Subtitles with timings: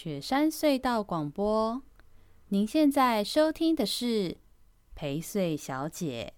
[0.00, 1.82] 雪山隧道广播，
[2.50, 4.36] 您现在收听的是
[4.94, 6.34] 陪睡小姐。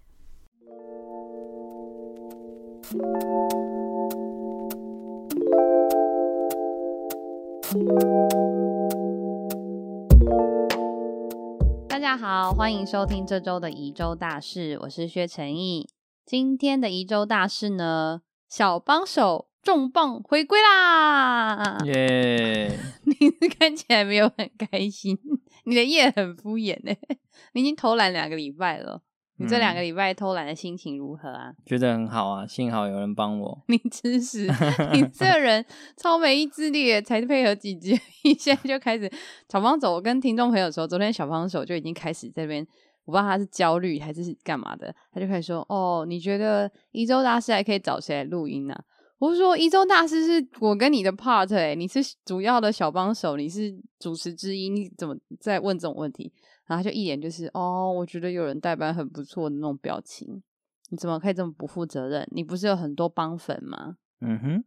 [11.87, 15.87] 大家好，欢迎收听这周的宜州大事，我是薛成义。
[16.25, 19.50] 今天的宜州大事呢，小帮手。
[19.61, 21.77] 重磅回归啦！
[21.85, 22.71] 耶！
[23.05, 25.17] 你看起来没有很开心，
[25.65, 26.95] 你的夜很敷衍呢。
[27.53, 29.01] 你已经偷懒两个礼拜了，
[29.37, 31.53] 你这两个礼拜偷懒的心情如何啊？
[31.65, 33.63] 觉得很好啊，幸好有人帮我。
[33.67, 34.49] 你吃屎！
[34.93, 35.63] 你这人
[35.95, 39.11] 超没意志力，才配合几集，你现在就开始
[39.47, 39.93] 小帮手。
[39.93, 42.65] 我跟听众朋友说，昨天小帮手就已经开始这边，
[43.05, 48.83] 我不知道他是焦虑还是是干嘛的，他就开始说：“哦，你觉得一周大师还可以找谁来录音呢、啊？”
[49.21, 56.33] 我是说，一周大师是我跟你的 part 诶、欸，你是主要的小帮手，你是主持之一，你怎么在问这种问题？
[56.65, 60.41] 然后他就一脸就是哦，我觉得有人代班很不错的那种表情。
[60.89, 62.27] 你怎么可以这么不负责任？
[62.31, 63.97] 你不是有很多帮粉吗？
[64.25, 64.63] 嗯哼，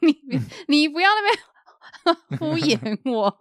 [0.00, 3.32] 你 你不要那边 敷衍我。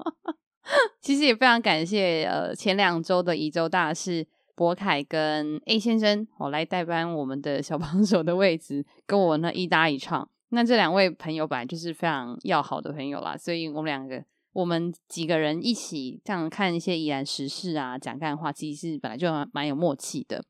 [1.01, 4.27] 其实也非常感谢呃前两周的一周大事。
[4.61, 10.29] 博凯跟 A 先生，我来代班我们的小帮手的位置，跟我那一搭一唱。
[10.49, 14.23] 那这两位朋友本来就是非常要好的朋友啦，所以我们两个，
[14.53, 20.43] 我们几个人一起这样看一些宜兰时事啊，讲干话，其实是本来就蛮有默契的。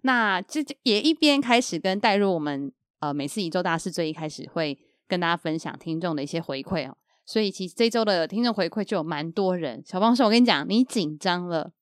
[0.00, 6.96] 那这也一边开始跟带入我们呃每次一周大事最一开始会跟大家分享听众的一些回馈哦。
[7.26, 9.82] 所以其实这周的听众回馈就有蛮多人。
[9.84, 11.72] 小帮手，我跟你讲，你紧张了。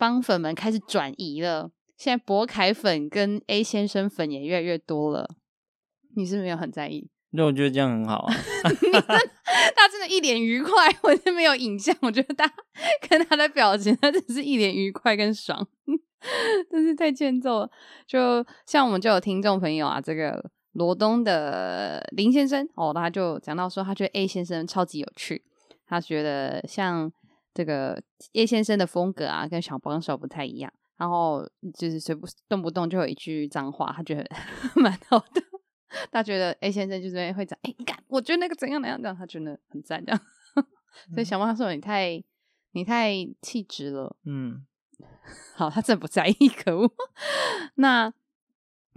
[0.00, 5.28] 帮粉们开始转移了，现在博凯粉跟 A 先生粉也越来越多了。
[6.16, 7.10] 你是没有很在意？
[7.32, 8.26] 那我觉得这样很好
[9.76, 11.94] 他真的一脸愉快，我是没有影像。
[12.00, 12.50] 我觉得他
[13.02, 15.68] 看他的表情，他真是一脸愉快跟爽，
[16.72, 17.70] 真是太欠揍了。
[18.06, 25.44] 就像我们就有听众朋友啊，这个罗东的林先生哦，他就讲到说，他觉得 A 先生超级有趣，
[25.86, 27.12] 他觉得像。
[27.52, 28.02] 这个
[28.32, 34.28] 叶先生的风格啊，跟小帮手不太一样，然后就是随不动不动就有一句脏话，他觉得
[34.76, 35.42] 蛮好的。
[36.12, 40.20] 他觉得 A 先生就是会讲，哎，你看，我觉得那个怎样怎样，这样他觉得很赞，这样。
[41.12, 42.22] 所以小帮手，你太
[42.72, 43.12] 你太
[43.42, 44.64] 气质了，嗯，
[45.56, 46.92] 好，他真不在意，可恶。
[47.74, 48.12] 那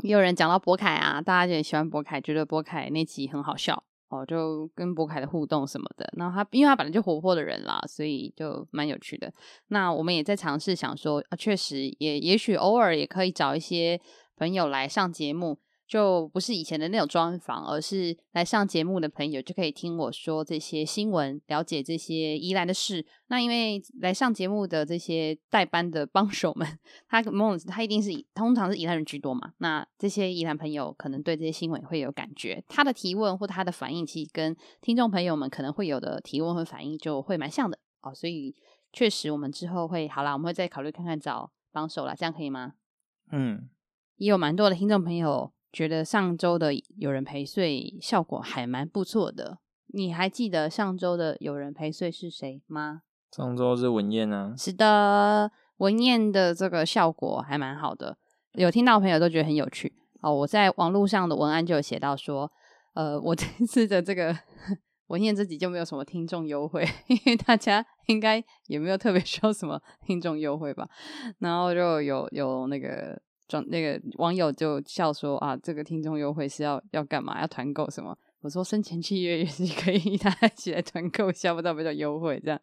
[0.04, 3.84] 也有人讲到博凯啊，大家就很喜欢博凯，觉得博凯那集很好笑。
[4.14, 9.34] 哦，就跟博凯的互动什么的，然后他因为他本来就活泼的人啦，所以就蛮有趣的。
[9.68, 14.00] 那我们也在尝试想说，啊，确实也也许偶尔也可以找一些
[14.36, 15.58] 朋友来上节目。
[15.86, 23.06] 就不是以前的那种专访，而是来上节目的朋友就可以听我说这些新闻，了解这些宜兰的事。
[23.28, 26.68] 那因为来上节目的这些代班的帮手们，
[27.08, 27.22] 他
[27.68, 29.54] 他一定是通常是宜兰人居多嘛。
[29.58, 38.14] 那这些宜兰朋友可能对这些新闻会有感觉，他的提问或他的反应，其实跟听众朋友们可能会有的提问和反应就会蛮像的哦。
[38.16, 38.56] 所以
[38.92, 42.74] 确实，我们之后会好啦，我们会再考虑看看找帮手啦，这样可以吗？
[43.32, 43.70] 嗯，
[44.16, 45.52] 也有蛮多的听众朋友。
[45.74, 49.58] 觉得上周的有人陪睡效果还蛮不错的，
[49.88, 53.02] 你还记得上周的有人陪睡是谁吗？
[53.32, 54.54] 上周是文燕啊。
[54.56, 58.16] 是的，文燕的这个效果还蛮好的，
[58.52, 59.92] 有听到朋友都觉得很有趣
[60.22, 60.32] 哦。
[60.32, 62.52] 我在网络上的文案就有写到说，
[62.94, 64.38] 呃，我这次的这个
[65.08, 70.88] 文燕自己就没有什么听众优惠， 因为大家应该也没有特别需要什么听众优惠吧。
[71.40, 73.20] 然后就有有那个。
[73.68, 77.40] 那个网友就笑说啊，这个听众优惠是要要干嘛？
[77.42, 78.18] 要团购什么？
[78.42, 82.60] 我说生前契约也是可以 大家一起来团购一下，不知道比较优惠这样。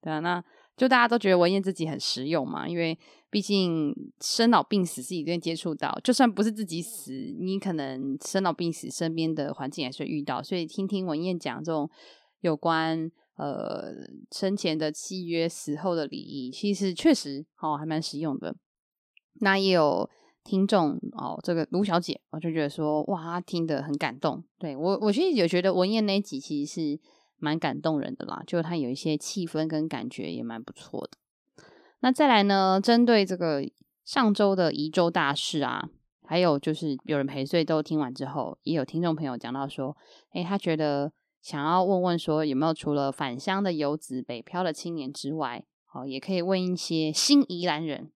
[0.00, 0.42] 对啊，那
[0.76, 2.96] 就大家都觉得文燕自己很实用嘛，因为
[3.30, 11.90] 毕竟生老病死是一定接触到，就算不是自己死，你可能生老病死身边的环境也是遇到，所以听听文燕讲这种
[12.42, 13.92] 有关呃
[14.30, 18.54] 生前的契约、死后的礼仪，其实确实哦还蛮实用的。
[19.40, 20.08] 那也有。
[20.44, 24.42] 听众哦，这个卢小姐，我就觉得说，哇，她听得很感动。
[24.58, 27.00] 对我，我其实也觉得文燕那一集其实是
[27.36, 31.18] 蛮感动人的啦，就她有一些气氛跟感觉也蛮不错的。
[32.00, 33.62] 那再来呢，针对这个
[34.06, 35.90] 上周的宜州大事啊，
[36.24, 39.94] 还有就是有人陪睡都听完之后，也有听众朋友讲到说，
[40.32, 41.12] 诶，他觉得
[41.42, 45.62] 想要问问说，有没有除了返乡的游子、北漂的青年之外，
[45.92, 48.10] 哦，也可以问一些新宜兰人。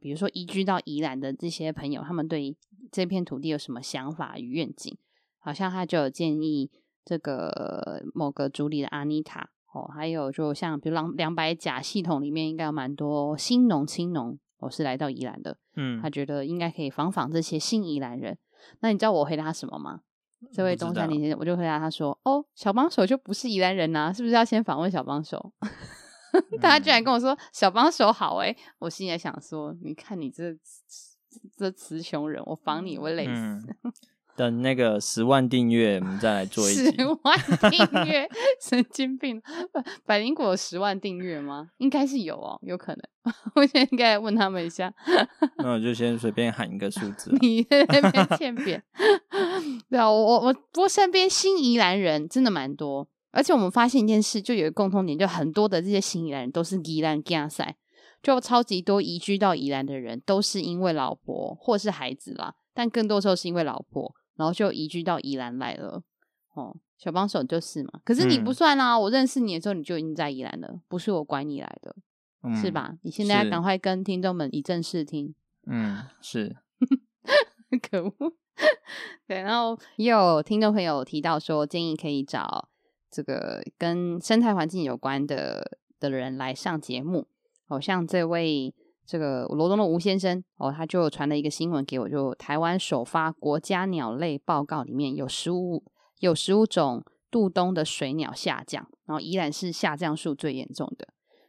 [0.00, 2.56] 比如说移居到宜兰的这些朋友，他们对
[2.90, 4.96] 这片土地有什么想法与愿景？
[5.38, 6.70] 好像他就有建议
[7.04, 18.38] 这个某个组里的阿妮塔哦，还有就像比如两两百甲系统里面应该有蛮多新农青农，我、哦、是来到宜兰的，嗯，他觉得应该可以访访这些新宜兰人。
[18.80, 20.00] 那你知道我回答他什么吗？
[20.52, 25.52] 这位东山林先生，我就回答他说：“哦，小帮手就不是宜兰人呐、啊，是不是要先访问小帮手？”
[26.60, 30.56] 他居然跟我说：“小帮手好哎！”我心里想说：“你看你这
[31.56, 33.30] 这词穷人，我防你我会累死。
[33.32, 33.64] 嗯
[34.34, 36.90] ”等那个十万订阅，我们再来做一集。
[36.90, 37.38] 十万
[37.70, 38.26] 订阅，
[38.62, 39.42] 神经病！
[40.06, 41.68] 百灵果有十万订阅吗？
[41.76, 43.02] 应该是有哦，有可能。
[43.54, 44.90] 我现在应该问他们一下。
[45.58, 47.30] 那我就先随便喊一个数字。
[47.42, 48.82] 你在那边欠扁。
[49.90, 57.76] 对啊，我我我，不过身边新宜兰人真的蛮多，而且我们发现一件事，就有一个共通点，就很多的这些新宜兰人都是宜兰家赛，
[58.22, 64.14] 就超级多移居到宜兰的人，都是因为老婆或是孩子啦，但更多时候是因为老婆。
[64.34, 66.02] 然后就移居到宜兰来了，
[66.54, 68.00] 哦，小帮手就是嘛。
[68.02, 71.94] 可是你不算啊，嗯、我认识你的时候你就已经在宜兰了，不是我拐你来的，
[72.42, 72.94] 嗯、是吧？
[73.02, 75.34] 你现在要赶快跟听众们以正视听。
[75.66, 76.56] 嗯，是。
[77.90, 78.14] 可恶。
[79.28, 82.70] 对，然后也有听众朋友提到说，建议可以找
[83.12, 87.28] 这个跟生态环境有关的的人来上节目，
[87.68, 88.74] 哦、像这位。
[89.04, 95.82] 这个罗东的吴先生哦，他就传了一个新闻给我，就台湾首发国家鸟类报告，里面有十五
[96.20, 101.08] 有十五种渡冬的水鸟下降，然后依然是下降数最严重的。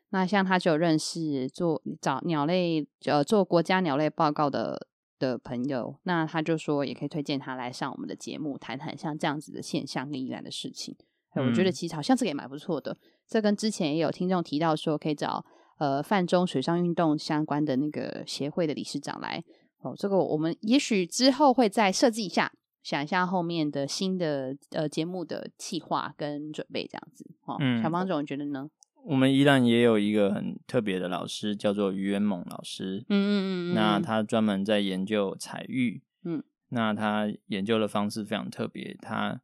[0.09, 4.87] 那像他就认识做找鸟类呃做国家鸟类报告的
[5.19, 10.97] 的朋友，那他就说也可以推荐他来上我们的节目，谈谈像这样子的现象跟依然的事情。
[11.35, 12.97] 嗯、我觉得其实好像这个也蛮不错的。
[13.27, 15.45] 这跟之前也有听众提到说可以找。
[15.79, 19.43] 呃，泛中水上运动相关的那个协会的理事长来
[19.81, 22.53] 哦，这个我们也许之后会再设计一下，
[22.83, 27.57] 想一下后面的新的呃节目的计划跟准备这样子哦。
[27.59, 28.69] 嗯，小方总你觉得呢？
[29.03, 33.03] 我们依然也有一个很特别的老师，叫做于元猛老师。
[33.09, 36.03] 嗯嗯嗯，那他专门在研究彩玉。
[36.23, 39.41] 嗯，那他研究的方式非常特别，他嗯、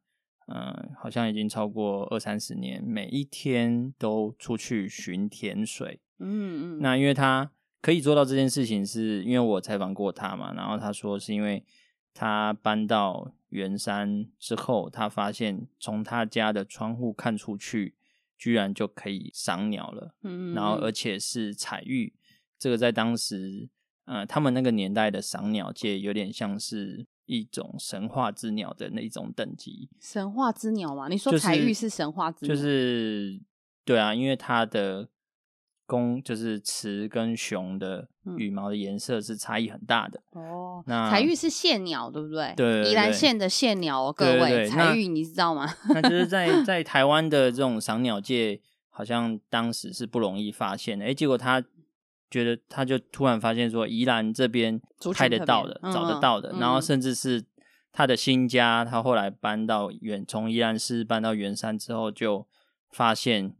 [0.50, 6.00] 呃，好像已经超过二三十年，每一天都出去巡田水。
[6.18, 7.50] 嗯嗯，那因为他
[7.80, 11.64] 可以做到这件事情，是因为我采访过他嘛，然后他说是因为
[12.12, 17.94] 他搬到圆山之后，他发现从他家的窗户看出去，
[18.36, 20.14] 居然就可以赏鸟了。
[20.22, 22.12] 嗯嗯，然后而且是彩玉，
[22.58, 23.68] 这个在当时，
[24.04, 29.88] 呃，他们那个年代的赏鸟界有点像是一种神话之鸟的那种等级。
[30.00, 31.08] 神话之鸟嘛？
[31.08, 32.54] 你说彩玉是神话之鸟？
[32.54, 33.40] 就是，就是
[33.84, 35.08] 对啊，因为它的。
[35.86, 40.84] 公就是雌跟雄的羽毛的颜色是差异很大的哦。
[40.86, 42.54] 那彩玉是线鸟，对不对？
[42.56, 45.66] 对，宜兰县的线鸟哦，各位，彩玉你知道吗？
[45.92, 51.06] 那就是在在台湾的这种赏鸟界，好像当时是不容易发现的。
[51.06, 51.60] 哎，结果他
[52.30, 54.80] 觉得，他就突然发现说，宜兰这边
[55.14, 57.44] 拍得到的，找得到的，然后甚至是
[57.92, 62.46] 他的新家，他后来搬到远，从宜兰市搬到圆山之后，就
[62.90, 63.54] 发现。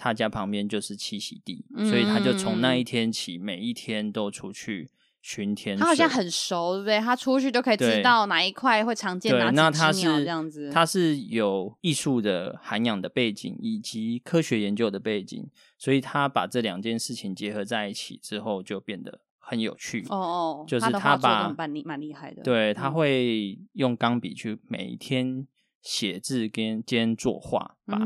[0.00, 4.88] 他家旁边就是栖息地，嗯、所以他就从那一天起，每一天都出去
[5.20, 5.76] 巡天。
[5.76, 7.00] 他好像很熟，对不对？
[7.00, 10.70] 他出去就可以知道哪一块会常见哪几只鸟这样子。
[10.70, 20.04] 他是有艺术的涵养的背景，以及科学研究的背景，所以他把这两件事情结合在一起之后，就变得很有趣。
[20.10, 22.42] 哦哦，就是他把蛮厉蛮厉害的。
[22.42, 25.46] 对，他会用钢笔去每一天
[25.80, 27.98] 写字跟兼作画，把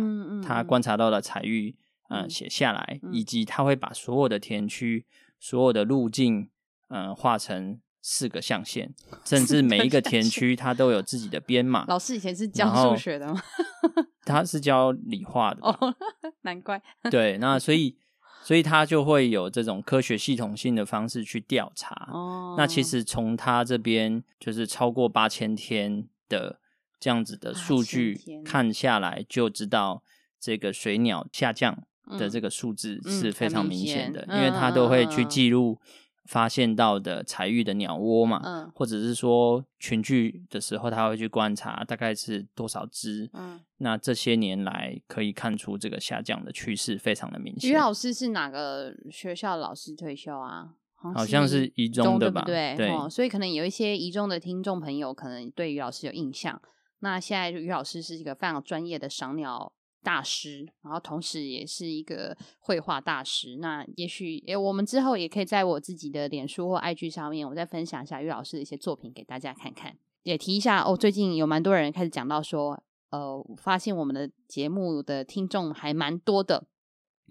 [0.47, 1.77] 他观察到的彩玉。
[2.15, 5.07] 嗯，写下来，以及他会把所有的田区、
[5.41, 6.51] 所有的路径，
[6.89, 8.91] 嗯，画成四个象限，
[9.25, 11.85] 甚至每一个田区它都有自己的编码。
[11.87, 13.41] 老师以前是教数学的吗？
[14.27, 15.61] 他是教理化的。
[15.63, 15.95] 哦，
[16.43, 16.83] 难怪。
[17.11, 17.97] 对，那所以，
[18.43, 22.09] 所以他就会有这种科学系统性的方式去调查。
[22.13, 26.59] 哦，那其实从他这边就是超过八千天的
[26.99, 30.03] 这样子的数据看下来，就知道
[30.41, 31.85] 这个水鸟下降。
[32.19, 35.79] 的这个数字是非常明显的，嗯嗯、因为他都会去记录
[36.25, 43.29] 发现到的彩玉的鸟窝嘛，嗯、或者是说群聚的时候，他会去观察大概是多少只。
[43.33, 47.71] 嗯，那这些年来可以看出这个下降的趋势非常的明显。
[47.71, 50.75] 于老师是哪个学校老师退休啊？
[50.95, 52.43] 好像是一中的吧？
[52.47, 56.63] 对，对，对、哦，所以可能有一些一中的听众朋友可能对于老师有印象。
[57.01, 59.73] 那现在于老师是一个非常专业的赏鸟。
[60.03, 63.57] 大师，然后同时也是一个绘画大师。
[63.57, 69.97] 那也许，诶，我们之后也可以在我自己的脸书或 IG 上面，我再分享一下于老师的一些作品给大家看看。
[70.25, 76.67] 也提一下哦，最近有蛮多人开始讲到说，呃发现我们的节目的听众还蛮多的。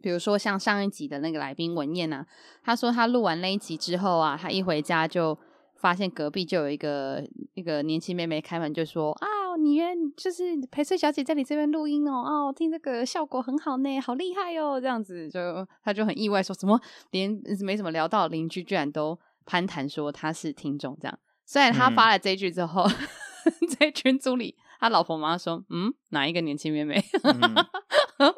[0.01, 2.25] 比如说像上一集的那个来宾文燕啊，
[2.63, 5.37] 他说他录完那一集之后啊，他一回家就
[5.81, 21.19] 发现隔壁就有一个一个年轻妹妹开门就说啊，你原就是陪睡小姐在你这边录音哦，哦，听这个效果很好呢，好厉害哦，这样子就他就很意外说，说什么连没怎么聊到邻居居然都攀谈说他是听众这样。
[21.45, 24.55] 虽然他发了这一句之后，嗯、在群组里。
[24.79, 27.39] 他老婆妈说：“嗯，哪一个年轻妹妹？”嗯、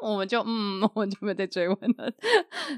[0.01, 2.11] 我们就嗯， 我们就没有再追问了。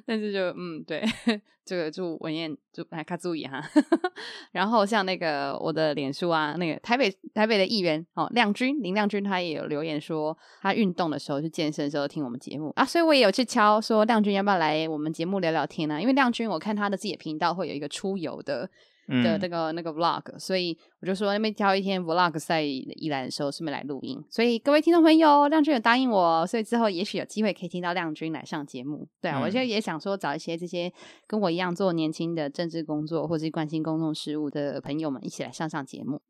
[0.06, 1.04] 但是就嗯，对，
[1.66, 3.64] 这个祝文燕祝还卡注意哈。
[4.52, 16.02] 然后像那个我的脸书啊，那个台北台北的议员哦，亮君林亮君，他也有留言说，他运动的时候去健身的时候听我们节目啊，所以我也有去敲说亮君要不要来我们节目聊聊天呢、啊？
[16.02, 18.70] 因为亮君我看他的自己的频道会有一个出游的。
[19.08, 24.24] 的那个那个 vlog，所以我就说那边挑一天 vlog 在宜兰的时候顺便来录音。
[24.30, 29.08] 所以各位听众朋友，亮君有答应我，所以之后也许有机会可以听到亮君来上节目。
[29.22, 30.92] 对啊，嗯、我现在也想说找一些这些
[31.28, 36.22] 跟我一样做年轻的政治工作或者是关心公众事务的朋友们一起来上上节目。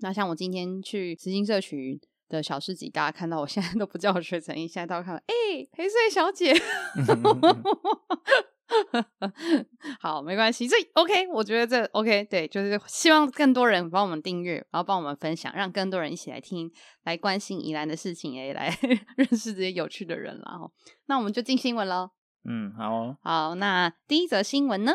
[0.00, 6.54] 那像我今天去慈心社区的小市集，大家看到我现在都不叫我薛成义，现在都看到哎、欸、陪睡小姐。
[10.00, 16.70] 好，没关系，这 OK，我觉得这 OK，对，就是希望更多人帮我们订阅，然后帮我们分享，让更多人一起来听，
[17.04, 18.76] 来关心宜兰的事情，也来
[19.16, 20.70] 认识这些有趣的人了哈。
[21.06, 22.10] 那我们就进新闻喽。
[22.44, 24.94] 嗯，好哦，好，那第一则新闻呢，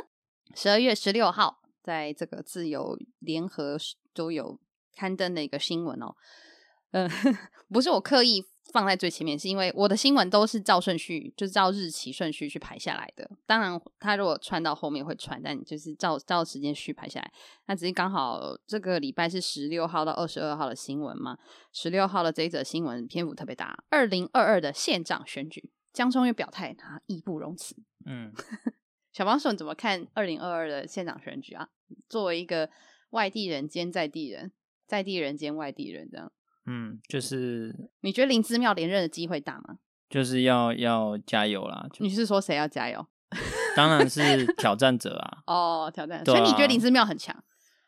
[0.55, 3.77] 十二月十六号，在这个自由联合
[4.13, 4.59] 都有
[4.95, 6.15] 刊登的一个新闻哦。
[6.91, 7.09] 嗯，
[7.71, 8.45] 不是我刻意。
[8.73, 13.29] 放在最前面，是因为我的新闻都是照顺序，就是照日期顺序去排下来的。
[13.45, 17.31] 当然，它如果串到后面会串，但就是照照时间序排下来。
[17.67, 21.37] 那只是刚好这个礼拜是十六号到二十二号的新闻嘛。
[21.71, 27.75] 十六号的这一则新闻篇幅特别大，二零二二的县长选举，江忠岳表态他义不容辞。
[28.05, 28.33] 嗯，
[29.13, 31.69] 小帮手你怎么看二零二二的县长选举啊？
[32.09, 32.69] 作为一个
[33.11, 34.51] 外地人兼在地人，
[34.85, 36.31] 在地人兼外地人这样。
[36.67, 39.77] 嗯，就是你觉得林之妙连任的机会大吗？
[40.09, 41.87] 就是要要加油啦！
[41.99, 43.05] 你是说谁要加油？
[43.75, 45.43] 当然是挑战者啊！
[45.47, 47.35] 哦，挑战者，所以你觉得林之妙很强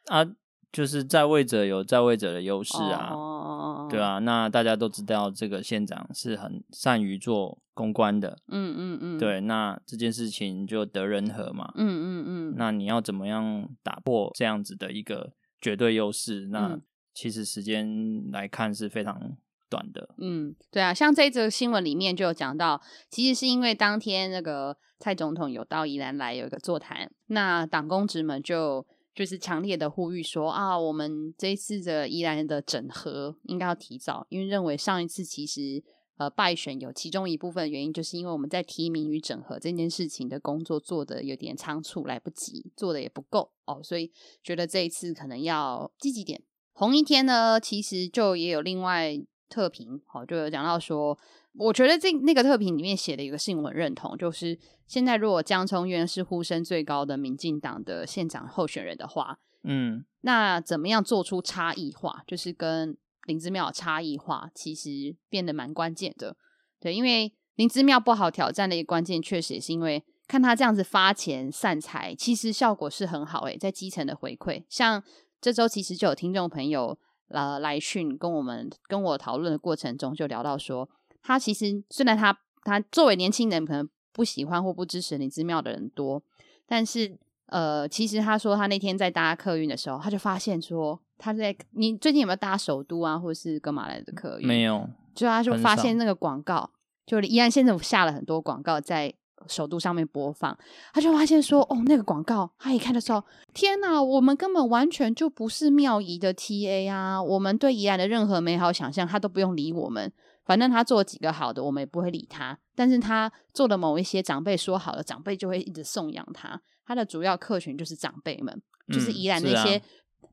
[0.08, 0.26] 啊？
[0.72, 3.10] 就是在位者有在位者的优势啊！
[3.12, 8.38] 哦，对啊，那大家都知道这个县长是很善于做公关的。
[8.50, 11.72] 嗯嗯嗯，对，那这件事情就得人和嘛。
[11.76, 16.50] 嗯嗯嗯，那你要怎么样打破这样子的一个绝对优势？
[16.52, 16.82] 那、嗯
[17.14, 19.38] 其实时间来看是非常
[19.70, 20.16] 短的。
[20.18, 35.84] 嗯，对啊，像这则新闻里面就有讲到，其实是因为当天那个蔡总统有到宜兰来有一个座谈，那党公职们就就是强烈的呼吁说啊，我们这一次的宜兰的整合应该要提早，因为认为上一次其实
[36.18, 44.12] 呃败选有其中一部分原因，就是因为我们在提名与整合这件事情的工作做的有点仓促，来不及，做的也不够哦，所以
[44.42, 46.42] 觉得这一次可能要积极点。
[46.80, 49.14] 同一天呢，其实就也有另外
[49.50, 51.20] 特评，好，就有讲到说，
[51.58, 54.58] 我觉得这那个特评里面写的一个信我很认同，就是
[54.88, 62.96] 现在如果江聪渊是呼声最高的民进党的县长候选人的话，嗯，那怎么样做出差异化，就是跟
[63.26, 66.38] 林之妙差异化，其实变得蛮关键的，
[66.80, 75.04] 对，因为林之妙不好挑战的一个关键，确实也是因为看他这样子发钱散财，其实效果是很好，诶，在基层的回馈，像。
[75.42, 76.98] 这周其实就有听众朋友
[77.30, 80.90] 呃来讯跟我们跟我讨论的过程中，就聊到说，
[81.22, 86.22] 他其实虽然他他作为年轻人可能不喜欢或不支持林之妙的人多，
[86.66, 94.48] 但是呃，其实他说他那天在搭客运的时候，他就发现说他在你最近有没有搭首都啊，或者是干嘛来的客运？
[94.48, 96.72] 没有，就他就发现那个广告，
[97.06, 99.14] 就宜安县政府下了很多广告在。
[99.48, 100.58] 首都上面播放，
[100.94, 107.22] 他就发现说：“哦，那个广告，他一看的时候，天哪，我们根本完全就不是妙宜的 TA 啊！
[107.22, 110.12] 我们对宜兰的任何美好想象，他都不用理我们。
[110.46, 112.58] 反正他做几个好的，我们也不会理他。
[112.76, 116.60] 但是他做的某一些长辈说好的，长辈就会一直颂扬他。
[116.86, 119.80] 他的主要客群就是长辈们，就是宜兰那些、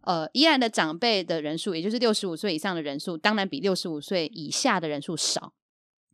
[0.03, 5.53] 呃，宜兰的长辈的人数，也就是六十五岁以上的人数，当然比六十五岁以下的人数少，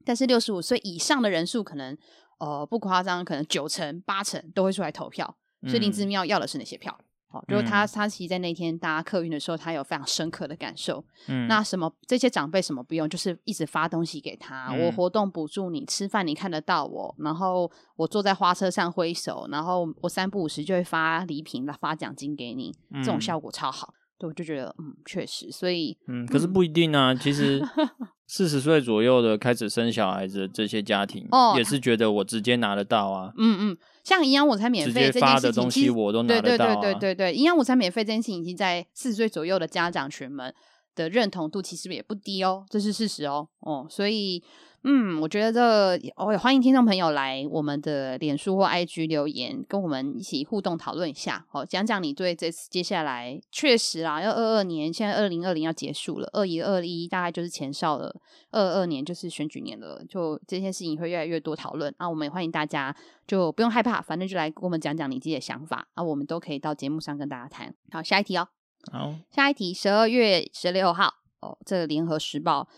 [0.05, 1.97] 但是六十五岁以上的人数可能。”
[2.43, 5.37] 呃，不夸张，可能九成八成都会出来投票，
[5.69, 6.99] 所以林志妙要的是哪些票？
[7.29, 11.05] 好、嗯，就是他他其实在那天搭客运的时候，他有非常深刻的感受。
[11.29, 23.95] 嗯，那什么这些长辈什么不用，就是一直发东西给他，嗯、我活动补助你吃饭，你看得到我，然后我坐在花车上挥手，然后我三不五时就会发礼品、发奖金给你，这种效果超好。
[24.19, 27.13] 对，我就觉得嗯，确实，所以嗯，可是不一定啊。
[27.13, 27.61] 嗯、其实
[28.27, 33.33] 四十岁左右的开始生小孩子的这些家庭，哦，也是觉得我直接拿得到啊。
[33.37, 40.55] 嗯嗯，像营养午餐免费这件事情，直接发的东西我都拿得到、啊、对对对对对对，营养午餐免费这件事情，已经在四十岁左右的家长群们
[40.95, 43.49] 的认同度其实也不低哦，这是事实哦。
[43.61, 44.43] 哦，所以。
[44.85, 51.47] 嗯，我觉得这我也欢迎听众朋友来我们的脸书或 IG 留言，跟我们一起互动讨论一下。
[51.53, 58.13] 哦，讲讲你对这次接下来确实啊，要二二年，现在二零二零要结束了，二一二一大概就是前哨了，
[58.51, 62.11] 二二年就是选举年了，就这些事情会越来越多讨论啊。
[62.11, 62.93] 我们也欢迎大家，
[63.25, 67.73] 就不用害怕，反正就来跟我们讲讲你自己的想法啊，我们都可以到节目上跟大家谈。
[67.93, 68.49] 好，下一题哦。
[68.91, 72.69] 好，下一题，十二月十六号哦，这个联合时报。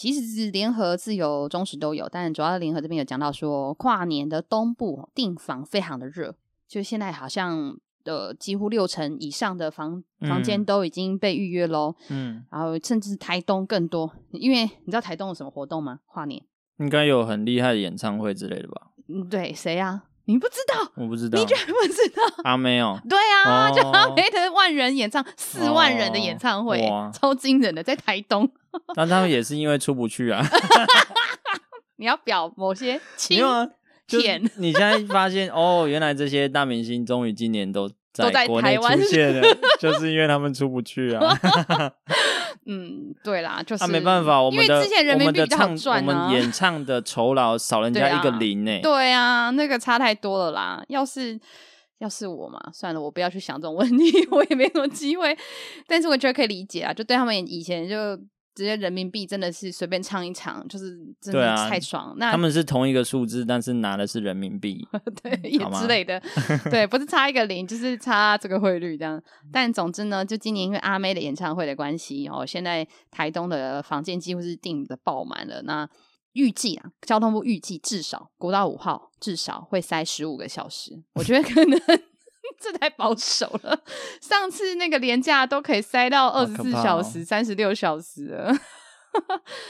[0.00, 6.34] 其实是联合、自由、中时都有，但主要联合这边有讲到说，跨年的东部订房非常的热，
[6.66, 11.94] 就现在好像的几乎六成以上的房房间都已经被预约喽。
[12.08, 16.00] 嗯，然后甚至台东更多，因为你知道台东有什么活动吗？
[16.06, 16.42] 跨年
[16.78, 18.92] 应该有很厉害的演唱会之类的吧？
[19.06, 20.04] 嗯，对，谁呀？
[20.30, 20.88] 你不知道？
[20.94, 22.22] 我不知道，你居然不知道？
[22.44, 28.48] 阿妹哦，对啊，哦、就阿妹的万人演唱，四万人的演唱会，哦、超惊人的，在台东。
[28.94, 30.46] 但他们也是因为出不去啊。
[31.96, 33.68] 你要表某些亲 没有啊？
[34.06, 38.46] 就是、你现在发现哦，原来这些大明星终于今年都在台
[38.78, 41.36] 湾出现了，就是因为他们出不去啊。
[42.72, 48.80] 嗯，对啦，就是他、啊、没办法，我们的之前人民币比较好赚、啊、我们演唱的酬劳 少人家一个零呢、欸。
[48.80, 50.80] 对啊，那个差太多了啦。
[50.88, 51.36] 要是
[51.98, 55.36] 要是我嘛，算了，我不要去想这种问题， 我也没什么机会。
[55.88, 57.96] 但是我觉得可以理解啊，就对他们以前就。
[58.54, 62.10] 直接人民币真的是随便唱一场，就是真的太爽。
[62.10, 64.86] 啊、那他们是同一个数字，但是拿的是人民币，
[65.22, 66.20] 对，也之类的，
[66.70, 69.22] 对，不是差一个零，就是差这个汇率这样。
[69.52, 75.62] 但总之呢，就今年因为阿妹的演唱会的关系，哦，现在台东的房间几乎是订的爆满了。
[75.62, 75.88] 那
[76.32, 81.80] 预计啊，交通部预计至少国道五号至少会塞十五个小时，我觉得可能。
[82.60, 83.80] 这太保守了，
[84.20, 88.54] 上次那个廉价都可以塞到二十四小时、三十六小时了，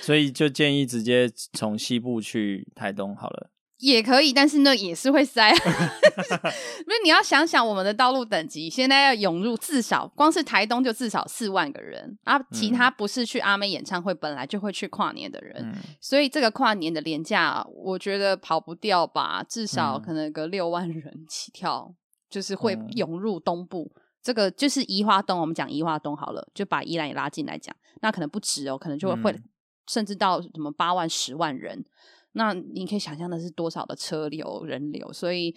[0.01, 5.51] 所以就建议直接从西部去台东好了，也可以，但是那也是会塞。
[5.57, 21.95] 不是你要想想，我们的道路等级现在要涌入至少，光是台东就至少四万个人啊，其他不是去阿妹演唱会，本来就会去跨年的人，嗯、所以这个跨年的廉价，我觉得跑不掉吧，至少可能个六万人起跳。
[22.31, 25.41] 就是会涌入东部，嗯、这个就是宜花东。
[25.41, 29.45] 我们讲宜花东好了，就把宜兰也拉进来讲，那可能不止哦，可能就会会、嗯、
[29.89, 31.85] 甚至到什么八万、十万人。
[32.33, 35.53] 那你可以想象的是多少的车流人流，所以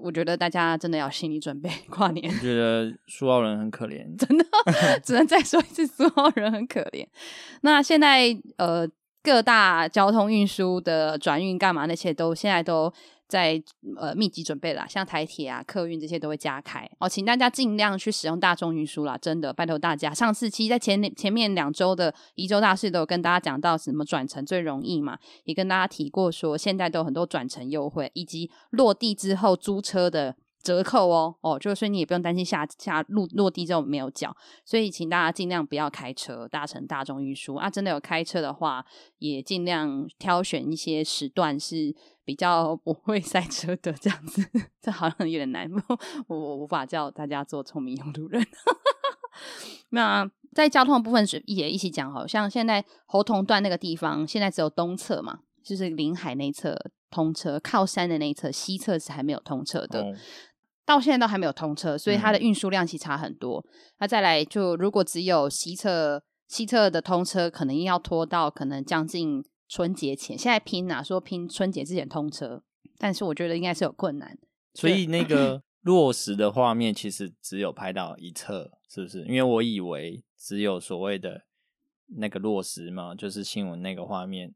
[0.00, 2.26] 我觉得大家真的要心理准备 跨年。
[2.26, 4.46] 我觉得苏澳人很可怜，真的
[5.04, 7.06] 只能再说一次，苏澳人很可怜。
[7.60, 8.88] 那现在呃，
[9.22, 12.90] 各大交通运输的转运干嘛那些都现在都。
[13.26, 13.62] 在
[13.98, 20.12] 呃密集准备啦，像台铁啊、客运这些都会加开哦，请大家尽量去使用大众运输啦，真的拜托大家。
[20.12, 38.84] 上次其实，在前前面两周的宜州大事都有跟大家讲到什么转乘最容易嘛，也跟大家提过说，现在都有很多转乘优惠，以及落地之后租车的折扣哦哦，就所以你也不用担心下下落落地之后没有缴，所以请大家尽量不要开车搭乘大众运输啊，真的有开车的话，
[39.18, 41.94] 也尽量挑选一些时段是。
[42.26, 44.42] 比较不会 塞车的这样子，
[44.80, 45.70] 这好像有点难，
[46.26, 48.42] 我我无法叫大家做聪明用路人。
[49.92, 56.74] 那在交通的部分是也一起讲，好像现在侯同段那个地方，现在只有东侧嘛，就是临海那侧
[57.10, 60.14] 通车，靠山的那一侧西侧是还没有通车的，哦、
[60.86, 63.64] 到现在都还没有通车，所以它的运输量其实差很多。
[63.98, 69.44] 那、嗯、再来就如果只有西侧西侧的通车，可能要拖到可能将近。
[69.66, 72.62] 春节前，现在拼啊，说拼春节之前通车，
[72.98, 74.38] 但是我觉得应该是有困难。
[74.74, 79.24] 所以那个 落实的画面其实只有拍到一侧，是不是？
[79.24, 81.46] 因为我以为只有所谓的
[82.18, 84.54] 那个落实嘛，就是新闻那个画面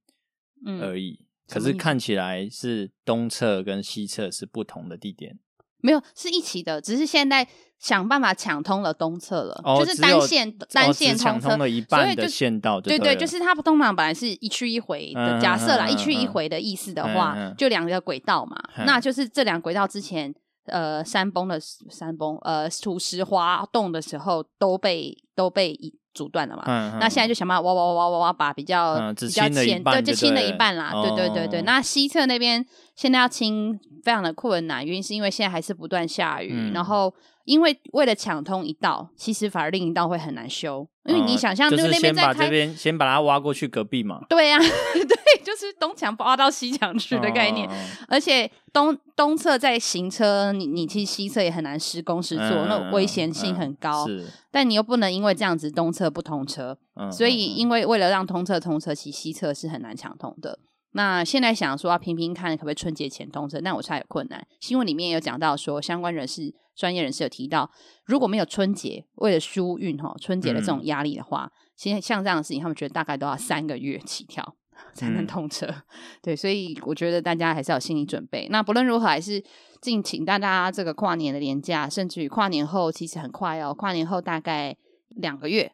[0.83, 1.19] 而已。
[1.21, 5.39] 嗯，可是看起来是东侧跟西侧是不同的地点。
[5.81, 7.47] 没有，是一起的，只是现在
[7.79, 20.35] 想办法抢通了东侧了，哦、就是单线单线通车，抢通了一半的线道对，对对，就是它通常本来是一去一回的，假设啦，嗯、一去一回的意思的话，嗯、就两个轨道嘛，嗯、那就是这两轨道之前
[20.69, 25.79] 呃山崩的山崩呃土石滑动的时候都被都被
[26.15, 26.63] 阻断了嘛。
[26.67, 30.91] 嗯嗯、那现在就想办法挖挖挖挖挖挖，把比较、嗯、比较浅，对，就清了一半啦。
[30.95, 37.13] 哦、对对对对，那西侧那边现在要清非常的困难，原因是因为现在还是不断下雨，嗯、然后。
[37.49, 44.21] 因为为了抢通一道，其实反而另一道会很难修，因为你想象就那边在开，这边先把它挖过去隔壁嘛。
[44.29, 44.61] 对呀、啊，
[44.93, 47.67] 对，就是东墙挖到西墙去的概念。
[47.67, 47.73] 哦、
[48.07, 54.07] 而且东东侧在行车，你你其实西侧也很难施工施作，嗯、那危险性很高。
[54.07, 60.59] 是，但你又不能因为这样子东侧不通车，嗯、所以因为为了让通车通车，其实西侧是很难抢通的。
[60.99, 63.61] 那现在想说要拼拼看，可不可以春节前通车？
[63.61, 64.45] 但我猜有困难。
[64.59, 67.71] 新闻里面有讲到说，相关人士、专业人士有提到，
[68.05, 74.57] 如果没有春节，为了疏运哈春节的这种压力的话，现在、嗯、像这样的事情，他们觉得大概都要三个月起跳
[74.93, 75.67] 才能通车。
[75.69, 75.83] 嗯、
[76.21, 78.49] 对，所以我觉得大家还是要有心理准备。
[78.51, 79.41] 那不论如何，还是
[79.81, 84.77] 敬请大家这个跨年的年假，甚至于跨年后，其实很快哦，跨年后大概
[85.11, 85.71] 两个月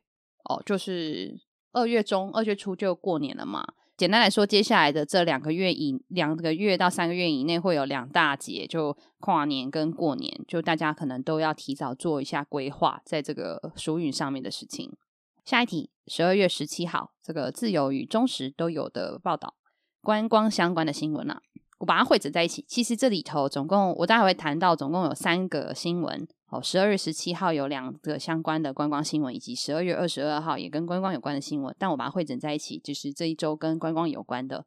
[0.51, 1.41] 哦，就是
[1.73, 3.65] 二月中、二月初就过年了嘛。
[3.97, 14.93] 简单来说，接下来的这两个月以两个月到三个月以内会有两大节，就跨年跟过年，就大家可能都要提早做一下规划，在这个疏运上面的事情。
[15.45, 19.55] 下一题，十二月十七号，这个自由与中时都有的报道，
[20.01, 21.41] 观光相关的新闻啊，
[21.79, 22.65] 我把它汇整在一起。
[22.67, 26.27] 其实这里头总共，我待会会谈到总共有三个新闻。
[26.51, 34.65] 哦，十二月十七号有两个相关的观光新闻，以及十二月二十二号也跟观光有关的新闻，但我把它汇整在一起，就是这一周跟观光有关的。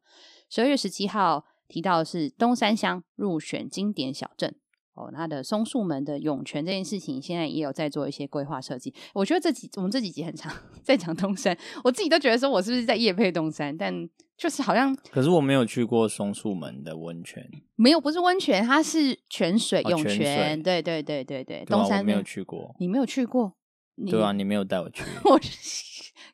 [0.50, 4.54] 十二月十七号提到的是东山乡入选经典小镇。
[4.98, 8.92] 哦，它的松树门的涌泉这件事情，现在也有在做一些规划设计。
[9.14, 13.94] 我觉得这几我们这几集很长， 在讲东山，我自己都觉得说我是不是在夜配东山，但
[14.36, 14.94] 就是好像。
[15.10, 20.18] 可是我没有去过松树门的温泉，没有，不是温泉，它是泉水涌泉。
[20.18, 23.54] 泉对对对对对，东山没有去过，你没有去过，
[24.10, 25.04] 对啊，你没有带我去。
[25.24, 25.38] 我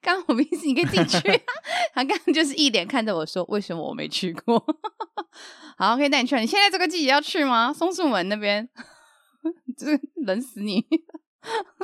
[0.05, 1.29] 刚刚我意思，你可以进去。
[1.33, 1.41] 啊
[1.95, 4.63] 他刚刚就是一脸看着我说：“为什么我没去过？”
[5.79, 6.39] 好，可以带你去。
[6.39, 7.73] 你现在这个季节要去吗？
[7.73, 8.69] 松树门那边，
[9.77, 10.85] 这冷死你。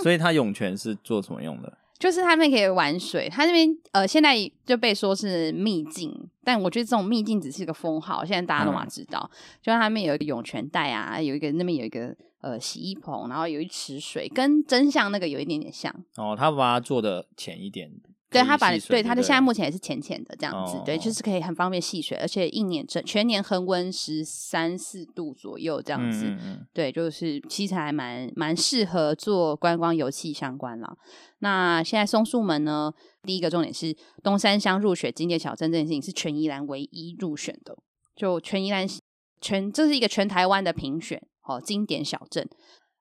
[0.02, 1.78] 所以它涌泉是做什么用的？
[1.98, 3.28] 就是他们可以玩水。
[3.28, 8.24] 他那边呃，现在就被说是秘境，但我觉得这种秘境只是一个封号。
[8.24, 15.94] 现在大家都嘛知道，嗯、就他们有一个涌泉带啊，有一个那边有一个呃洗衣棚，然后有一池水，跟真相那个有一点点像。
[16.16, 17.90] 哦，他把它做的浅一点。
[18.31, 30.97] 对他把对他的现在目前也是浅浅的这样子，哦、对，就是可以很方便戏水，而且一年整全年恒温十三四度左右这样子，嗯嗯对，就是其实还蛮蛮适合做观光游憩相关了。
[31.40, 32.93] 那现在松树门呢，
[33.25, 37.77] 第一个重点是东山乡入选经典小镇这件事情是全宜兰唯一入选的，
[38.14, 38.87] 就全宜兰
[39.40, 42.49] 全这是一个全台湾的评选哦，经典小镇。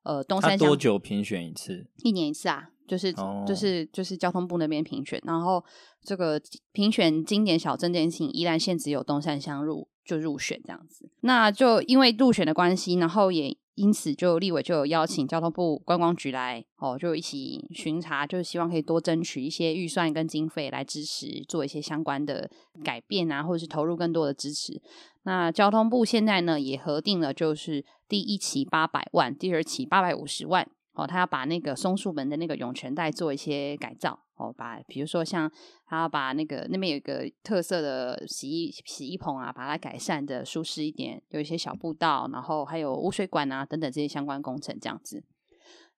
[0.01, 1.85] 呃，东山乡多久评选一次？
[1.97, 2.69] 一年一次啊。
[2.89, 3.13] 就是
[3.47, 5.63] 就是就是交通部那边评选，然后
[6.01, 11.07] 这个评选经典小镇这件事情，宜兰县只有东山乡入就入选这样子。
[11.21, 22.49] 那就因为入选的关系，然后也因此就立委就有邀请交通部观光局来哦，就一起巡查，就是希望可以多争取一些预算跟经费来支持做一些相关的
[22.83, 24.81] 改变啊，或者是投入更多的支持。
[25.23, 30.67] 那交通部现在呢也核定了，就是第一期八百万，第二期八百五十万。
[30.99, 35.49] 哦，他要把那个松树门的那个涌泉带做一些改造，哦，把比如说像
[35.85, 45.23] 他要把那个那边有一个特色的洗衣洗衣棚啊，把它改善的舒适一点，有一些小步道，然后还有污水管啊等等这些相关工程这样子。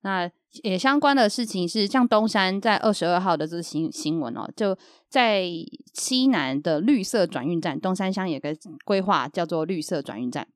[0.04, 0.30] 那
[0.64, 4.76] 也相关的事情是，像东山在二十二号的这个新新闻哦，就
[5.08, 5.46] 在
[5.94, 10.48] 西南的绿色转运站，东山乡有个规划叫做绿色转运站。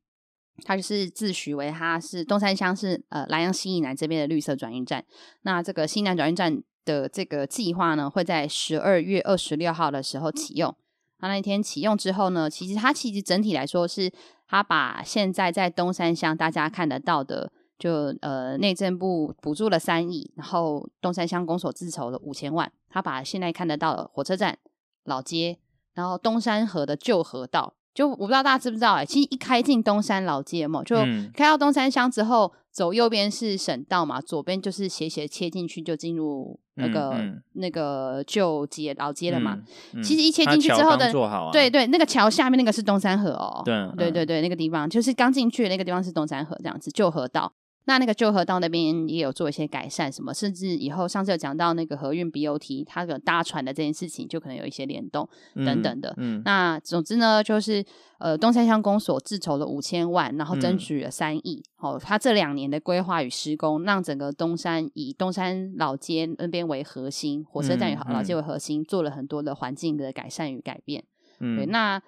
[0.63, 5.03] 他就是自诩为他是东山乡是呃兰阳西以南这边的绿色转运站。
[5.41, 10.73] 那这个西南转运站的这个计划呢，会在十二月二十六号的时候启用。
[11.19, 14.11] 那那天启用之后呢，其实它其实整体来说是，
[14.47, 24.59] 他把现在在东山乡大家看得到的，就呃内政部补助了三亿，然后东山乡公所自筹了五千万，他把现在看得到的火车站、
[25.03, 25.57] 老街，
[25.93, 27.73] 然后东山河的旧河道。
[27.95, 30.97] 就我不知道大家知不知道哎、欸，其实一开进东山老街嘛，就
[31.33, 39.57] 开到东山乡之后，嗯、走右边是省道嘛，左边就是斜斜切进去就进入那个、嗯嗯、那个旧街老街了嘛。
[40.03, 43.61] 其实一切进去之后的，啊、对对，那个桥下面那个是东山河哦。
[43.63, 47.53] 对、嗯、对对对，那个地方就是刚进去的那个地方是东山河这样子旧河道。
[47.85, 56.13] 那那个旧河道那边也有做一些改善，什么甚至以后上次有讲到那个河运 BOT，它的搭船的这件事情就可能有一些联动等等的。
[56.17, 57.85] 嗯，嗯那总之呢，就是
[58.17, 61.63] 呃东山乡公所自筹了五千万，然后争取了三亿。
[61.81, 71.03] 嗯、哦，它这两年的规划与施工，让整个东山以东山老街那边为核心，火车站与老街为核心，做了很多的环境的改善与改变。
[71.39, 72.01] 嗯，对，那。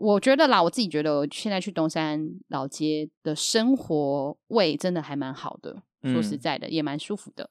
[0.00, 5.82] 我觉得啦，我自己觉得，我现在去东山老街的生活味真的还蛮好的。
[6.02, 7.50] 嗯、说实在的，也蛮舒服的。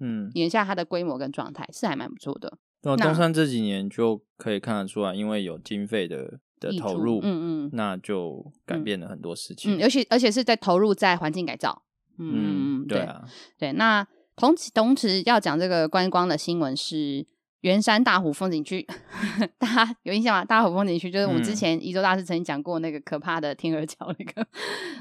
[0.00, 2.56] 嗯，眼下它的规模跟状态是还蛮不错的。
[2.82, 9.76] 那东山这几年就可以看得出来，因为有经费的的投入，嗯嗯，那就改变了很多事情。
[9.76, 11.84] 嗯，而且而且是在投入在环境改造。
[12.18, 13.24] 嗯，嗯对啊，
[13.58, 13.72] 对。
[13.72, 17.26] 那同时同时要讲这个观光的新闻是。
[17.64, 18.86] 圆山大湖风景区，
[19.56, 20.44] 大家有印象吗？
[20.44, 24.46] 大湖风景区就是我们之前宜州大师曾经讲过那个可怕的天鹅桥，那个、 嗯、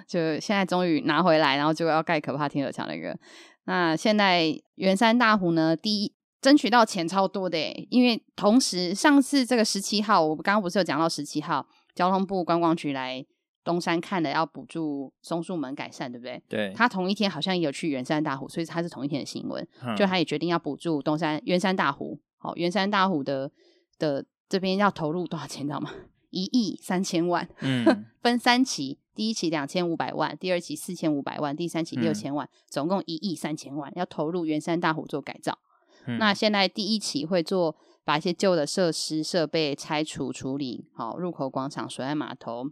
[0.08, 3.19] 就现在终于拿回来，然后就要盖可怕天鹅桥那个。
[3.65, 7.58] 那现在圆山大湖呢，第一争取到钱超多的，
[7.89, 13.26] 因为同时上次这个十七号，我刚刚不是有讲到十七号交通部观光局来
[13.65, 16.41] 东山看的，要补助松树门改善，对不对？
[16.47, 16.73] 对。
[16.73, 22.17] 他同一天好像也有去圆山大湖，所以他是同一天的新闻，嗯、就他也决定要补助东山圆山大湖。
[22.43, 23.49] 好，圆山大湖的
[23.97, 25.91] 的这边要投入多少钱，知道吗？
[26.29, 35.58] 一亿三千万，嗯， 分三期，第一期两千五百万，第二期四千五百万，第三期六千万，嗯、总共一亿三千万要投入圆山大湖做改造。
[36.06, 42.65] 嗯、那现在第一期会做把一些旧的设施设备拆除处理，好，入口广场、水岸码头。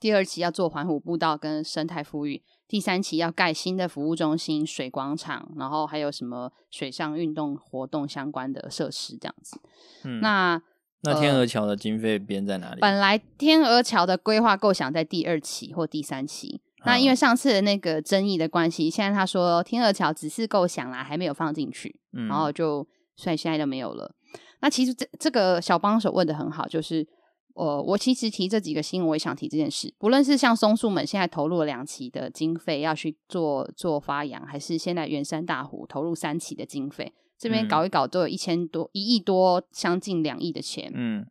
[0.00, 2.42] 第二期要做环湖步道跟生态复育。
[2.66, 9.60] 第三期要盖新的服务中心、水广场，然后还有什么水上运动活动相关的设施这样子。
[10.04, 10.60] 嗯，那
[11.02, 12.74] 那天鹅桥的经费编在哪里？
[12.74, 16.62] 呃，本来天鹅桥的规划构想在第二期或第三期。
[16.80, 24.14] 啊，那因为上次的那个争议的关系，现在他说天鹅桥只是构想啦，还没有放进去，嗯，然后就所以现在就没有了。
[24.60, 27.06] 那其实这这个小帮手问的很好，就是。
[27.54, 29.94] 呃，我其实提这几个新闻，我也想提这件事。
[29.98, 40.90] 不论是像松树们现在投入了两期的经费要去做做发扬，还是现在圆山大湖投入三期的经费，这边搞一搞都有一千多、一亿多，将近两亿的钱。
[40.94, 41.24] 嗯，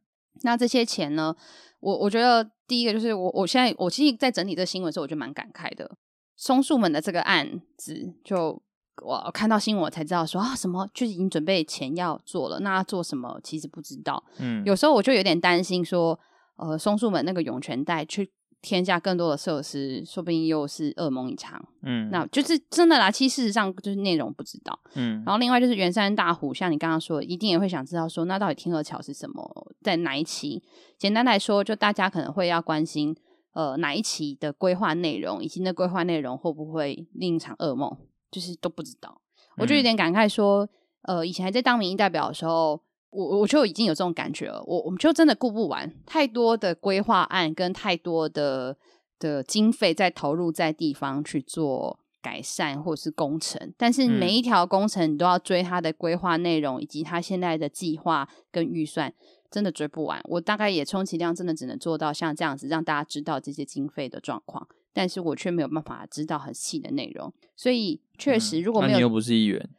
[0.43, 1.35] 那这些钱呢？
[1.81, 5.97] 我我觉得第一个就是我我现在我其实，在整理这个新闻的时候，我就蛮感慨的。
[6.37, 8.61] 松树们的这个案子就。
[9.01, 14.23] 我看到新闻我才知道说啊什么就已经准备钱要做了，那要做什么其实不知道。
[14.37, 16.19] 嗯，有时候我就有点担心说，
[16.57, 21.65] 呃，松树门那个涌泉带去添加更多的设施，说不定又是噩梦一场。
[21.81, 23.11] 嗯，那就是真的啦。
[23.11, 24.79] 其实事实上就是内容不知道。
[24.93, 30.63] 嗯，然后另外就是圆山大湖，像你刚刚说，一定也会想知道说，那到底天鹅桥是什么，在哪一期？
[30.97, 33.13] 简单来说，就大家可能会要关心，
[33.51, 37.97] 呃，哪一期的规划内容，以及那规划内容会不会另一场噩梦。
[38.33, 39.21] 就是都不知道，
[39.57, 40.67] 我就有点感慨说，
[41.03, 44.63] 嗯、呃，以前还在当民意代表的时候，我我就已经有这种感觉了。
[44.65, 48.75] 我我们就真的顾不完太多的规划案，跟太多的
[49.19, 59.13] 的经费在投入在地方去做改善或者是工程，但是每一条工程你都要追它的规划内容以及它现在的计划跟预算，
[59.51, 60.19] 真的追不完。
[60.25, 64.67] 我大概也充其量真的只能做到像这样子，让大家知道这些经费的状况。
[64.93, 69.69] 但是我却没有办法知道很细的内容，所以确实如果没有，嗯、你又不是议员，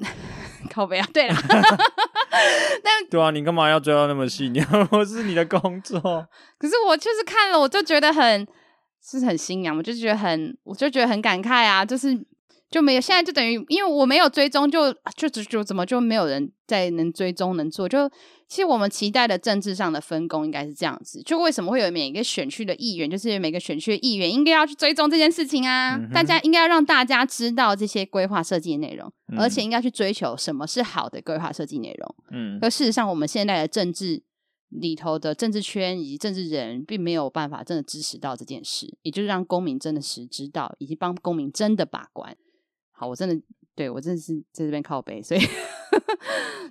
[0.70, 1.34] 靠北啊，对了
[2.82, 4.48] 但对啊，你干嘛要追到那么细？
[4.48, 6.00] 你要我是你的工作，
[6.58, 8.46] 可是我就是看了，我就觉得很
[9.02, 12.26] 是很心痒，我就觉得很，我就觉得很感慨啊，就是。
[12.72, 17.86] 就没有，现在就等于，因为我没有追踪，就就就就怎么就没有人在能追踪能做？
[17.86, 18.10] 就
[18.52, 21.22] 其实我们期待的政治上的分工应该是这样子。
[21.22, 25.96] 就为什么会有每一个选区的议员，就是每个选区的议员应该要去追踪这件事情啊？
[25.96, 32.14] 嗯、大家应该要让大家知道这些规划设计的内容，嗯、而且应该去追求什么是好的规划设计内容。
[32.30, 34.22] 嗯，而事实上，我们现在的政治
[34.68, 42.36] 里头的政治圈以及政治人，并没有办法真的支持到这件事，也就是让公民真的实知道，以及帮公民真的把关。
[42.90, 43.42] 好我真的
[43.74, 45.40] 对我真的是在这边靠背，所以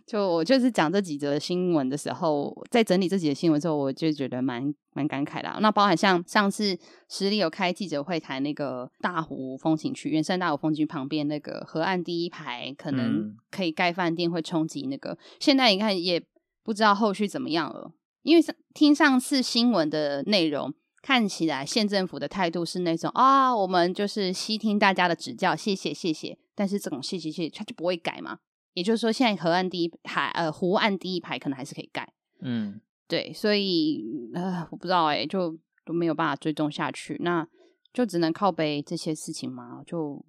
[0.05, 5.59] 就我就是讲这几则新闻的时候，在整理这几则新闻之后，我就觉得蛮蛮感慨的。
[5.61, 6.77] 那包含像上次
[7.09, 15.11] 十里有开记者会谈那个大湖风景区，原山大湖风景区旁边那个河岸第一排可能可以盖饭店，会冲击那个。
[15.11, 16.23] 嗯、现在你看也
[16.63, 17.91] 不知道后续怎么样了，
[18.23, 20.73] 因为听上次新闻的内容。
[21.03, 26.37] 看起来县政府的态度是那种啊，我们就是悉听大家的指教，谢谢谢谢。
[26.53, 28.37] 但是这种谢谢谢谢，他就不会改嘛。
[28.73, 32.13] 也就是说，现在河岸第一海呃湖岸第一排可能还是可以盖。
[32.41, 34.03] 嗯，对，所以
[34.34, 37.47] 呃我不知道哎、欸，就都没有办法追踪下去，那
[37.93, 39.81] 就只能靠背这些事情嘛。
[39.86, 40.23] 就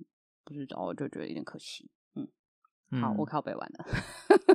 [0.44, 1.88] 不知道，我就觉得有点可惜。
[2.16, 3.87] 嗯，好，嗯、我靠背完了。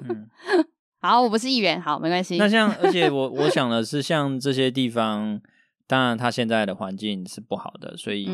[0.08, 0.30] 嗯、
[1.00, 2.38] 好，我不是议员，好，没关系。
[2.38, 5.42] 那像，而且我我想的是，像这些地方，
[5.88, 8.30] 当然它现在的环境是不好的，所以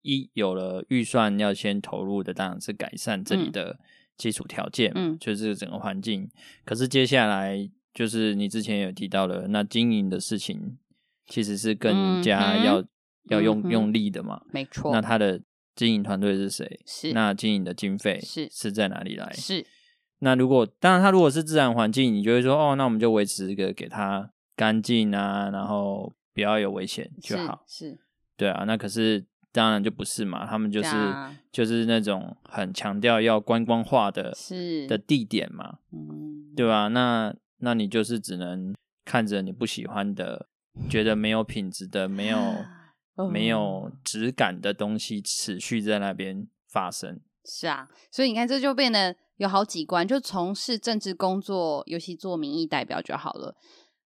[0.00, 3.78] 一有了预算要先投入的，当然是改善这里的
[4.16, 6.30] 基础条件，嗯，就是整个环境。
[6.64, 10.78] 可是接下来就是你之前有提到了，那经营的事情
[11.26, 12.88] 其实是更加要、嗯、
[13.24, 14.92] 要用、嗯、用力的嘛，没错。
[14.92, 15.40] 那他的
[15.74, 16.80] 经营团队是谁？
[16.86, 19.32] 是那经营的经费是是在哪里来？
[19.32, 19.66] 是
[20.20, 27.64] 那如果当然，他如果是自然环境，你就会说哦，那我们就维持一个给他干净啊，然后不要有危险就好。
[27.66, 27.98] 是，是
[28.36, 28.62] 对啊。
[28.64, 30.90] 那可是当然就不是嘛，他们就是
[31.52, 36.88] 就是那种很强调要观光化的是的地点嘛，嗯，对吧？
[36.88, 40.48] 那那你就是只能看着你不喜欢的，
[40.88, 42.38] 觉得没有品质的，没有。
[43.30, 53.54] 没有质感的东西持续在那边发生，是啊，所以你看，这就变得有好几关，就从事政治工作，尤其做民意代表就好了。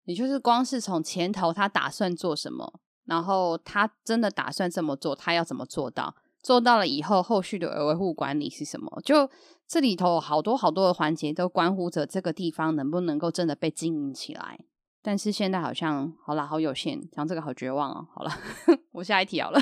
[0.07, 6.15] 你就是光是从前头他打算做什么，然后他真的打算这么做，他要怎么做到？
[6.43, 9.01] 做到了以后，后续的维护管理是什么？
[9.05, 9.29] 就
[9.67, 14.61] 这里头好多好多的环节都关乎着这个地方能不能够真的被经营起来。
[15.03, 18.07] 但是现在好像好啦，好有限，讲这个好绝望哦。
[18.15, 18.31] 好了，
[18.93, 19.61] 我下一题好了，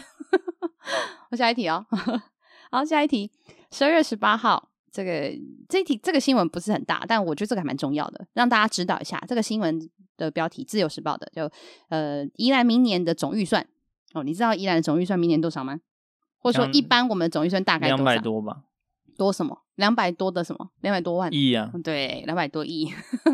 [1.30, 1.86] 我下一题哦。
[2.70, 3.30] 好，下一题，
[3.70, 5.30] 十二月十八号，这个
[5.68, 9.22] 这一题这个新闻不是很大，但我觉得这个还蛮重要的，让大家知道一下。
[9.28, 9.78] 这个新闻
[10.16, 11.50] 的标题，《自由时报》的，就
[11.88, 13.66] 呃，宜兰明年的总预算
[14.12, 15.80] 哦，你知道宜兰的总预算明年多少吗？
[16.38, 18.04] 或者说，一般我们的总预算大概多少？
[18.04, 18.64] 两百多吧。
[19.16, 19.62] 多什么？
[19.76, 20.70] 两百多的什么？
[20.80, 21.70] 两百多万亿啊！
[21.84, 22.92] 对，两百多亿。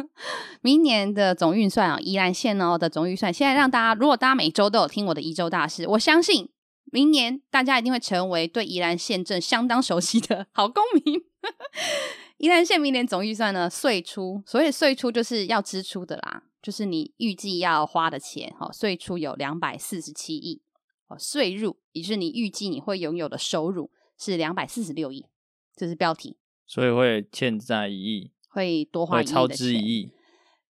[0.61, 6.51] 明年的总预算啊，宜兰县哦的总预算，现在让大家，如果大家每周都有听我的宜周大事，我相信
[6.93, 11.23] 明年大家一定会成为对宜兰县政相当熟悉的好公民。
[12.37, 20.63] 宜兰县明年总预算呢，岁出，所以岁出就是要支出的啦，就是你预计要花的钱，哈，税出有两百四十七亿，
[21.09, 25.27] 哦，税入也就是你预计你会拥有的收入是两百四十六亿。
[25.77, 30.13] 这是标题，所以会欠债一亿，会多花一亿，超支一亿。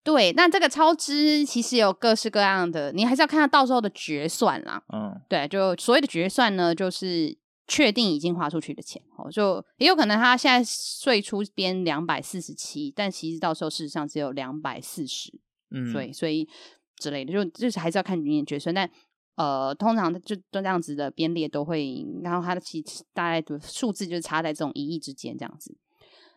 [0.04, 4.84] 对，那这个超支其实有各式各样的，你还是要看到到时候的决算啦。
[4.94, 7.36] 嗯，对，就所谓的决算呢，就是
[7.68, 15.40] 确定已经花出去的钱哦，就也有可能他现在税出编两百四十七，但其实到时候事实上只有两百四十，
[15.72, 16.48] 嗯，所以所以
[16.98, 18.90] 之类的，就就是还是要看明年决算，但。
[19.36, 25.78] 呃，通常就都这样子的编列都会，然后它的其大概的数字就是差在这种一亿之间这样子。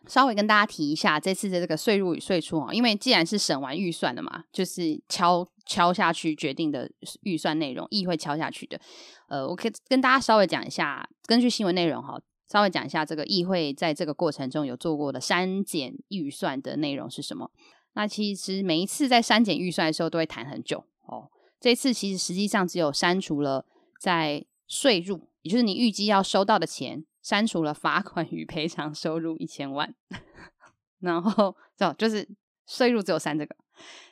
[0.07, 6.89] 稍微跟大家提一下，这次的这个税入与税出啊，因为既然是审完预算的嘛，就是敲敲下去决定的
[7.23, 8.79] 预算内容，议会敲下去的。
[9.27, 12.17] 呃，我可以跟大家稍微讲一下，根据新闻内容哈，
[12.49, 17.51] 稍微讲一下这个议会在这个过程中有做过的删减预算的内容是什么。
[17.93, 21.29] 那其实每一次在删减预算的时候，都会谈很久哦。
[21.59, 23.65] 这次其实实际上只有删除了
[23.99, 29.95] 在税入，也就是你预计要收到的钱，删除了罚款与赔偿收入一千万，
[30.99, 32.27] 然后就就是
[32.67, 33.55] 税入只有删这个，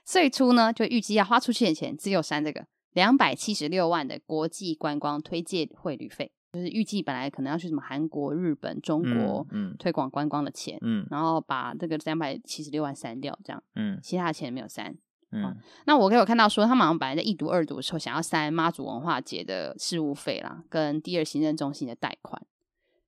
[0.05, 14.95] 岁出呢就预计要花出去的钱只有删这个两百七十六万的国际观光推介汇旅费，就是预计本来可能要去什么韩国、日本、中国嗯推广观光的钱，嗯，嗯然后把这个三百七十六万删掉，这样，嗯，其他的钱没有删。
[15.31, 22.45] 嗯、哦，那我有看到说，他们好像本来在一读二读的时候，想要删妈祖文化节的事务费啦，跟第二行政中心的贷款。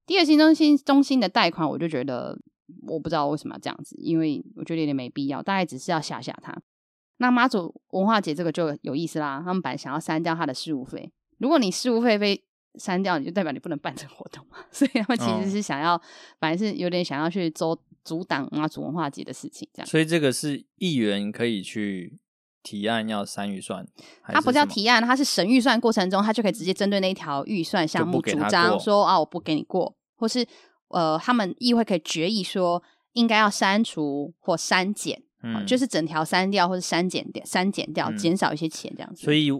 [0.06, 2.40] 第二行政中心中心的贷款，我就觉得
[2.88, 6.58] 我不知道为什么要这样子，因为我觉得有点没必要，大概只是要吓吓他。
[7.18, 12.42] 那妈祖文化节这个就有意思啦，他们本来想要删掉他的事务费，如果你事务费被
[12.80, 16.02] 删掉，你就代表你不能办这个活动嘛， 所以他们其实是想要，哦、
[16.40, 19.88] 本来是有点想要去阻阻挡妈祖文化节的事情，这样。
[19.88, 22.18] 所以这个是议员可以去
[22.64, 23.86] 提案要删预算，
[24.24, 30.46] 他不叫提案，他是审预算过程中，他就可以直接针对那一条预算项目主张说啊，我不给你过，或是
[30.88, 32.82] 呃，他们议会可以决议说
[33.14, 39.24] 应该要删除或删减，嗯，就是整条删掉或者删减掉、删减掉，减少一些钱这样子。
[39.24, 39.52] 所以。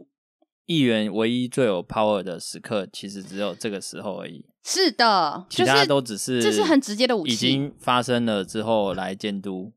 [0.66, 4.46] 议员唯一最有 power 的时刻，其实只有这个时候而已。
[4.64, 7.34] 是的，其他都只是这是很直接的武器。
[7.34, 9.74] 已经发生了之后来监督。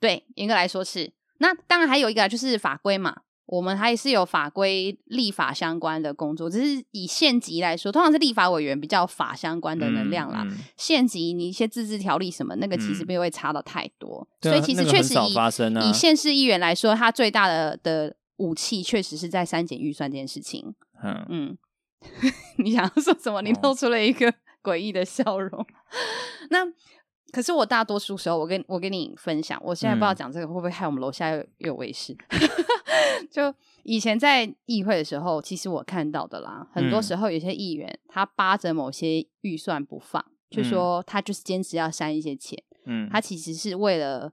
[0.00, 1.12] 对，严格来说是。
[1.38, 6.50] 那当然还有一个就是法规嘛，我们还是有法规立法相关的工作。
[6.50, 10.44] 只是以县级来说，通常是立法委员比较法相关的能量啦。
[10.76, 14.26] 县、嗯、级、嗯、你一些自治条例什么，那个其实不会差到太多。
[14.40, 18.16] 嗯、所以其实确实以、以县市议员来说，他最大的的。
[18.38, 20.74] 武器确实是在删减预算这件事情。
[21.04, 21.58] 嗯嗯，
[22.58, 23.40] 你想要说什么？
[23.42, 25.66] 你露出了一个 诡异的笑容。
[26.50, 26.66] 那
[27.30, 32.16] 可是我大多数时候，我跟我跟你分享，我现在不知道讲这个会不会害我们楼下又有卫士。
[33.30, 42.62] 就以前在议会的时候，其实我看到的啦，很多时候有些议员他扒着某些预算不放，就说他就是坚持要删一些钱。
[42.86, 44.32] 嗯，他其实是为了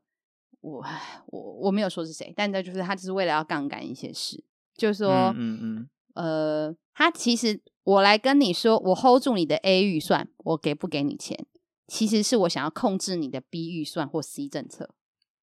[0.65, 0.83] 我，
[1.27, 4.43] 我我没有说是谁，但这就是他只是为了要杠杆一些事，
[4.75, 11.45] 就是说，嗯嗯，嗯，呃，他其实我来跟你说，我 hold 住你的 A 预算，我给不给你钱？
[11.87, 14.89] 其实是我想要控制你的 B 预算或 C 政策，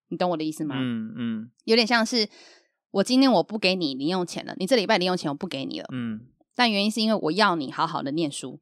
[0.08, 0.74] 你懂我的意思吗？
[0.76, 2.28] 嗯嗯，有点像是
[2.90, 8.58] 我今天我不给你零用钱了，你这礼拜零用钱我不给你了，嗯，但原因是因为我要你好好的念书，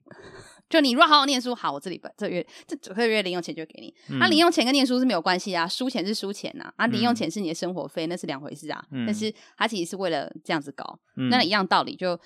[0.70, 3.92] 就你如果好好念书，好，我这礼拜这月这九个月零用钱就给你。
[4.08, 8.82] 那、嗯啊、零用钱跟念书是没有关系啊，书钱是书钱呐、啊，啊，零用钱是你的生活费，那是两回事啊。
[8.92, 12.18] 嗯、但是他其实是为了这样子搞，嗯、那一样道理就，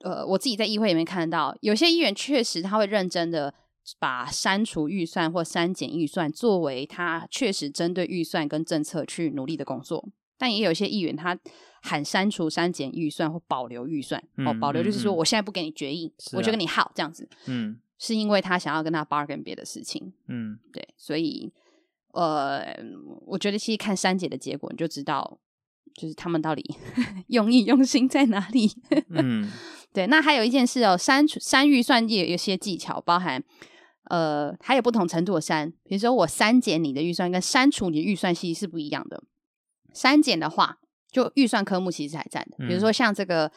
[0.00, 3.54] 呃，我自己在议会里面看到，有些议员确实他会认真的。
[3.98, 10.08] 把删除预算或删减预算作为他确实针对预算跟政策去努力的工作，
[10.38, 11.38] 但也有些议员他
[11.84, 14.22] 喊删除、删减预算或保留预算。
[14.38, 17.28] 嗯、哦，保留就是说我现在不给你决议，嗯、我就跟你耗这样子。
[17.46, 20.14] 嗯，是因为他想要跟他 bargain 别的事情。
[20.28, 21.52] 嗯，对，所以
[22.12, 22.74] 呃，
[23.26, 25.38] 我觉得其实看删减的结果，你就知道
[25.94, 26.64] 就是他们到底
[27.28, 28.70] 用意用心在哪里。
[29.10, 29.52] 嗯，
[29.92, 30.06] 对。
[30.06, 33.44] 那还有一件事哦，删除删预算也有一些技巧，包含。
[34.10, 39.24] 呃，还有不同程度的删，比如说我删减你的预算跟删除你的预算其实是不一样的。
[39.94, 40.78] 删减的话，
[41.14, 43.50] 就预算科目其实还在的，比如说像这个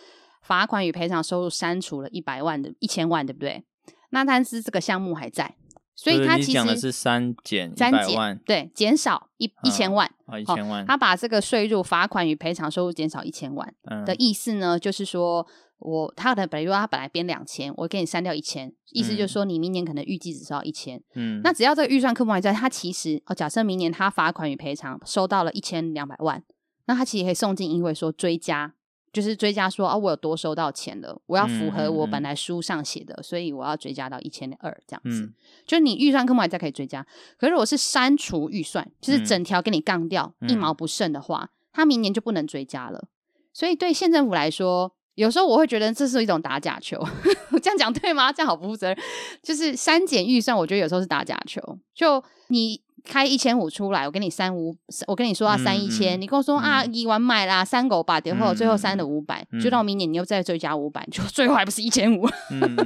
[0.44, 3.66] 罚款与赔偿收入删除了一百万的一千万，对不对？
[4.12, 5.56] 那但是这个项目还在，
[5.96, 10.86] 所以它其实是删减一百万，对，减少一一千万啊，一千万。
[10.86, 13.74] 他把这个税入罚款与赔偿收入减少一千万
[14.06, 15.46] 的意思呢，就是说。
[15.80, 21.00] 我他的，比如说他本来编两千，我给你删掉一千，意思就是说你明年可能预计只收到一千。
[21.14, 26.42] 嗯，那只要这个预算科目还在，他其实哦，假设明年他罚款与赔偿收到了一千两百万，
[26.88, 28.74] 那他其实可以送进议会说追加，
[29.14, 35.22] 就是追加说啊，我有多收到钱了，我要符合我本来书上写的，嗯嗯嗯，所以我要追加到一千二这样子。
[35.24, 35.34] 嗯，
[35.66, 37.06] 就你预算科目还在可以追加，
[37.38, 43.08] 可是如果是删除预算，就是整条给你杠掉，嗯，一毛不剩的话，他明年就不能追加了。
[43.54, 44.94] 所以对县政府来说。
[45.18, 46.96] 有时候我会觉得这是一种打假球，
[47.50, 48.32] 我这样讲对吗？
[48.32, 48.98] 这样好不负责任。
[49.42, 51.60] 就是删减预算，我觉得有时候是打假球。
[51.92, 54.76] 就你开一千五出来，我给你三五，
[55.08, 62.28] 我跟你说要三一千，你跟我说、嗯、啊，一万买啦，三狗把点后，最后删了五百，就到明年你又再追加五百，就最后还不是一千五。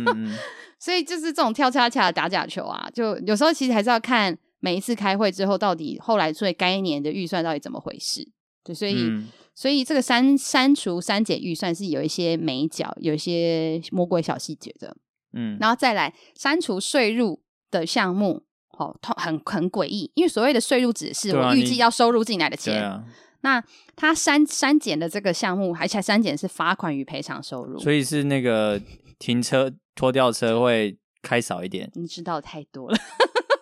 [0.79, 8.27] 所以就是这种跳恰恰打假球啊，就有时候其实还是要看每一次开会之后，到底后来所以该年的预算到底怎么回事。
[8.63, 8.95] 对，所以。
[8.97, 9.27] 嗯。
[9.53, 14.95] 所以这个删删除删减预算是有一些眉角，有一些魔鬼小细节的，
[15.33, 18.43] 嗯，然后再来删除税入的项目，
[18.81, 23.03] 哦，很很诡异，因为所谓的税入指是我预计要收入进来的钱，啊啊、
[23.41, 23.63] 那
[23.95, 28.81] 他删删减的这个项目，而且删减是罚款与赔偿收入，所以是那个
[29.19, 32.97] 停车拖吊车会开少一点，你知道太多了，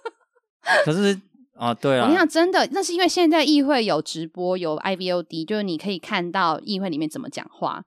[0.86, 1.20] 可是。
[1.60, 2.08] 啊，对啊！
[2.08, 7.84] 你想，真的，那是因为现在议会有直播，有 IVOD，就是你可以看到议会里面怎么讲话。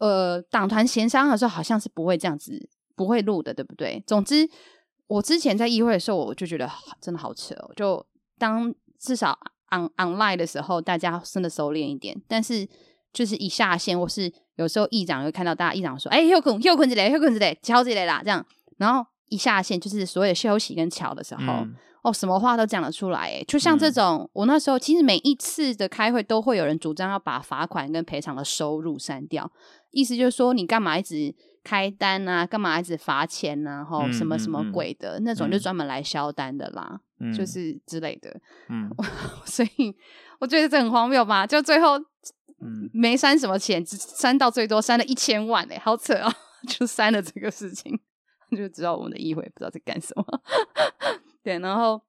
[0.00, 4.04] 呃，党团协商的时候好像是不会这样子，不会录的，对不对？
[4.06, 4.46] 总之，
[5.10, 7.72] 我之前在议会的时候，我就觉得真的好扯哦。
[7.74, 8.06] 就
[8.38, 9.36] 当至少
[9.72, 12.68] on online 的时候，大家真的收敛一点，但是
[13.12, 18.46] 就是一下线，或是有时候议长会看到大家议长说：“哎，又困又困之类，又困之类，敲之类啦。”这样，
[18.78, 21.42] 然后一下线就是所有休息跟乔的时候。
[21.42, 29.52] 嗯哦，什么话都讲得出来，诶，就像这种，嗯、我那时候其实每一次的开会都会有人主张要把罚款跟赔偿的收入删掉，
[29.90, 38.90] 意思就是说你干嘛一直开单啊，干嘛一直罚钱啊，吼、嗯，什么什么鬼的、嗯、那种，就专门来销单的啦，嗯、就是之类的，嗯，
[39.44, 39.94] 所以
[40.38, 46.32] 我觉得这很荒谬吧，就最后，嗯，没删什么钱，只删到最多删了一千万，诶，好扯啊，
[46.66, 47.98] 就删了这个事情，
[48.56, 50.24] 就知道我们的议会不知道在干什么。
[51.44, 52.00] 对，然后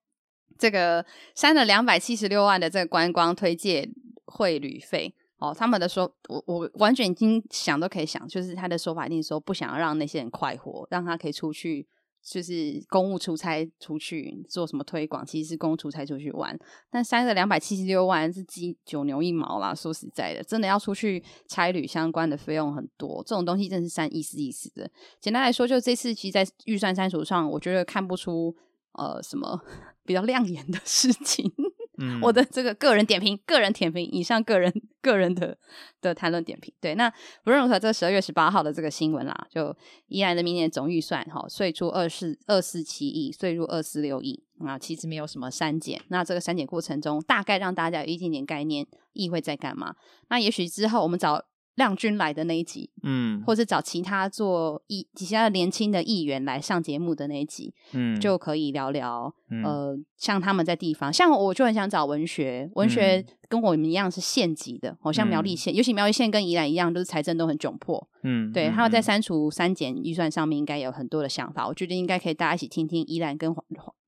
[0.58, 3.88] 这个删了两百七十六万的这个观光推介
[4.26, 11.84] 会旅费哦，他们的说，我我完全已经想都可以想，就是他的说法一定说不想要让那些人快活，让他可以出去，
[12.22, 16.56] 就是公务出差出去做什么推广，其实是公务出差出去玩。
[16.88, 24.88] 但删了两百七十六万是鸡九牛一毛啦，说实在的，真的要出去差旅相关的费用很多，这种东西真是删意思意思的。
[25.20, 28.56] 简单来说，就这次其实，在预算删除上，我觉得看不出。
[28.94, 29.58] 呃，什么
[30.04, 31.50] 比较亮眼的事情？
[31.98, 35.56] 嗯、我的这个个人点评，个人点评，以上个人个人的
[36.00, 36.72] 的谈论点评。
[36.80, 37.10] 对，那
[37.44, 39.76] 不论如何，这十二月十八号的这个新闻啦，就
[40.08, 46.00] 依然的明年总预算哈，税出二四二四七亿，税入二四六亿啊，其实没有什么删减。
[46.08, 49.94] 那这个删减过程中，大概让大家有一点点概念，议会在干嘛？
[50.28, 51.44] 那也许之后我们找。
[51.74, 73.54] 亮君来的那一集，嗯，或是找其他做议其他的年轻的议员来上节目的那一集，嗯，就可以聊聊，嗯、呃，像他们在地方，像我就很想找文学，文学跟我们一样是县级的，好、嗯、像苗栗县，尤其苗栗县跟宜兰一样，都是财政都很窘迫，嗯，对，他们在删除删减预算上面应该有很多的想法，我觉得应该可以大家一起听听宜兰跟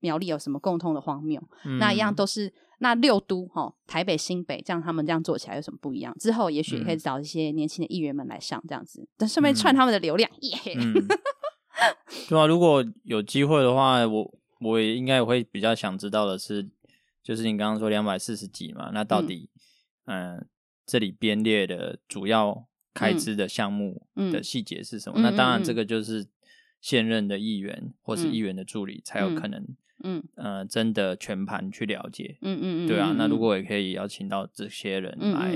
[0.01, 2.53] 苗栗有什么共通的荒谬，嗯、那一样都是。
[2.79, 6.15] 那六都哈，台北、新北，这样他们这样做起来有什么不一样？
[6.19, 10.57] 之后也许也可以找一些年轻的议员们来上这样子，但顺便串他们的流量耶。
[12.29, 16.69] 对啊，如果有机会的话，我我也应该也会比较想知道的是，
[17.21, 19.49] 就是你刚刚说两百四十几嘛，那到底
[20.05, 20.45] 嗯、呃、
[20.85, 25.19] 这里编列的主要开支的项目的细节是什么？
[25.19, 26.27] 嗯、那当然这个就是
[26.79, 29.65] 现任的议员或是议员的助理才有可能。
[30.03, 35.55] 嗯呃，真的全盘去了解，嗯嗯嗯，对啊，那如果也可以邀请到这些人来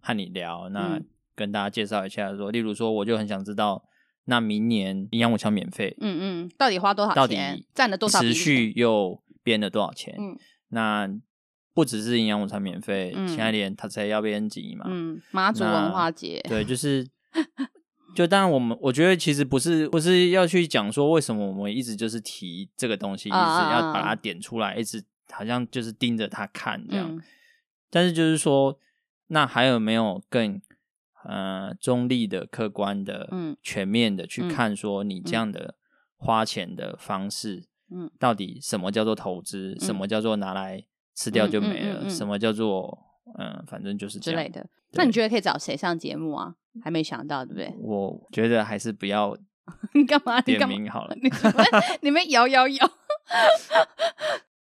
[0.00, 1.00] 和你聊，那
[1.34, 3.82] 跟大家介绍一下说，说例如说，我就很想知道，
[4.26, 7.16] 那明年营养午餐免费，嗯嗯，到底花多少钱？
[7.16, 8.20] 到底占了多少？
[8.20, 10.14] 持续又编了多少钱？
[10.18, 10.36] 嗯，
[10.68, 11.08] 那
[11.74, 17.06] 不只是营养午餐免费，嗯、现在连他才要编辑嘛，嗯，妈祖文化节，对，就是。
[18.14, 27.08] 就当然，我们我觉得其实不是不是要去讲说为什么我们一直就是提这个东西，一直要把它点出来，一直好像就是盯着它看这样。
[27.14, 27.22] 嗯、
[27.88, 28.78] 但是就是说，
[29.28, 30.60] 那还有没有更
[31.24, 35.76] 呃中立的、客观的、嗯、全面的去看说你这样的
[36.16, 39.76] 花钱的方式，嗯，到底什么叫做投资？
[39.78, 40.84] 嗯、什么叫做拿来
[41.14, 42.10] 吃掉就没了？
[42.10, 42.98] 什么叫做
[43.38, 44.68] 嗯、呃，反正就是这样之类的。
[44.92, 46.56] 那你觉得可以找谁上节目啊？
[46.82, 47.74] 还没想到，对不对？
[47.80, 49.36] 我觉得还是不要。
[49.94, 50.40] 你干嘛？
[50.40, 51.14] 点名好了。
[52.02, 52.90] 你们摇摇摇。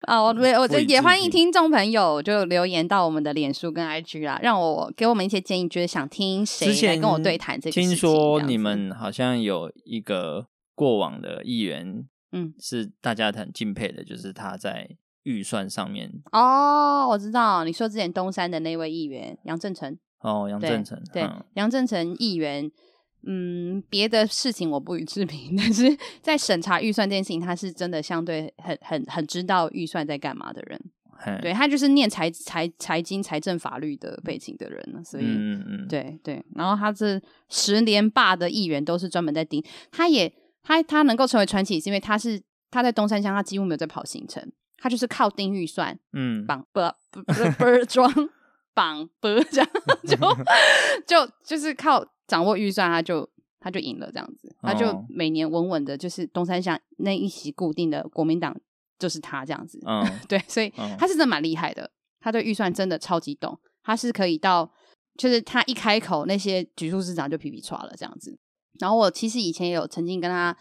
[0.03, 7.89] 啊，我我觉得也欢迎听众朋友就留言到我们的脸书跟 IG 啦，让我给我们一些建议，觉得想听谁来跟我对谈这个事情。
[7.89, 14.91] 听说你们好像有一个过往的议员，嗯，是大家很敬佩的，就是他在
[15.23, 16.11] 预算上面。
[16.33, 19.97] 哦，我知道，你说之前东山的那位议员杨正成。
[20.23, 22.71] 哦，杨振成，对，杨振成议员，
[23.25, 30.81] 嗯，别的事情我不予置评， 但是在审查预算这件事情，他是真的相对很很很知道预算在干嘛的人，
[31.19, 48.09] 嘿对，他就是念财财财经财政法律的背景的人，所以，嗯嗯，对对，然后他这十连霸的议员都是专门在盯，他也他他能够成为传奇，是因为他是他在东山乡，他几乎没有在跑行程，他就是靠盯预算，嗯，绑不不不不装。
[48.75, 49.69] 绑不这样
[50.07, 50.17] 就
[51.07, 53.29] 就就是靠掌握预算，他就
[53.61, 58.57] 他就赢了这样子，他就每年稳稳的，就是东山乡那一席固定的国民党
[58.99, 64.71] 就是他这样子，嗯， 对，所以他是真的蛮厉害的，他对预算真的超级懂，他是可以到
[65.17, 68.39] 就是他一开口，那些局处市长就皮皮剉了这样子。
[68.81, 70.57] 然后我其实以前也有曾经跟他，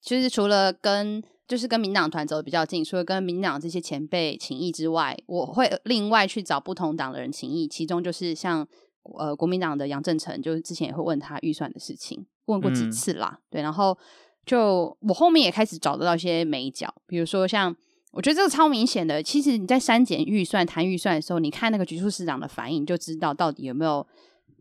[0.00, 1.22] 就是除了跟。
[1.48, 7.68] 就是跟民党团走的比较近，除了跟民党这些前辈请益之外，我会另外去找不同党的人请益。
[7.68, 8.66] 其中就是像
[9.16, 13.38] 呃国民党的杨正成，就是之前也会问他预算的事情，问过几次啦。
[13.38, 13.96] 嗯、对，然后
[14.44, 17.72] 就我后面也开始找得到一些眉角，比如说像
[18.10, 24.04] 我觉得这个超明显的，其实你在删减预算、谈预算的时候，你看那个局处市长的反应，就知道到底有没有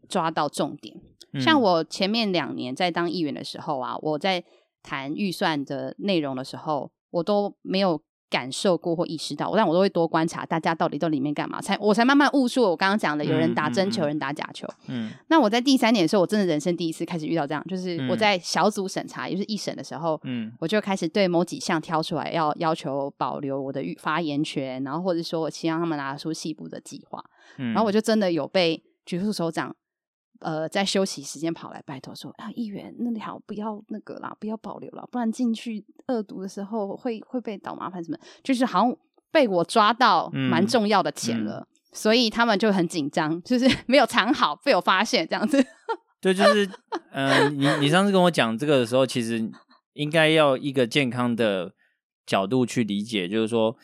[0.08, 0.96] 抓到重点。
[1.34, 4.44] 嗯、像我前面两年在当议员的时候啊，我在。
[4.86, 14.68] 谈预算的内容的时候，我都没有感受过或意识到，但我都会多观察大家到底在里面干嘛，才我才慢慢悟出我刚刚讲的，有人打真球，有人打假球。
[14.88, 27.24] 嗯，那我在第三年的时候，我真的人生第一次开始遇到这样，就是我在小组审查，也就是一审的时候，嗯，我就开始对某几项挑出来，要要求保留我的发言权，然后或者说我希望他们拿出细部的计划，
[27.58, 29.76] 嗯，然后我就真的有被局处首长。
[30.40, 38.18] 呃，在休息时间跑来拜托说啊，议员那里好，不要那个啦，不要保留了，不然进去恶毒的时候会会被倒麻烦什么？
[38.44, 38.98] 就是好像
[39.32, 45.64] 被我抓到蛮重要的钱了，嗯嗯、所以他们就很紧张，就是 没有藏好，被我发现这样子。
[46.22, 46.70] 对，就是
[47.12, 49.50] 呃，你你上次跟我讲这个的时候，其实
[49.94, 51.74] 应该要一个健康的
[52.26, 53.76] 角度去理解，就是说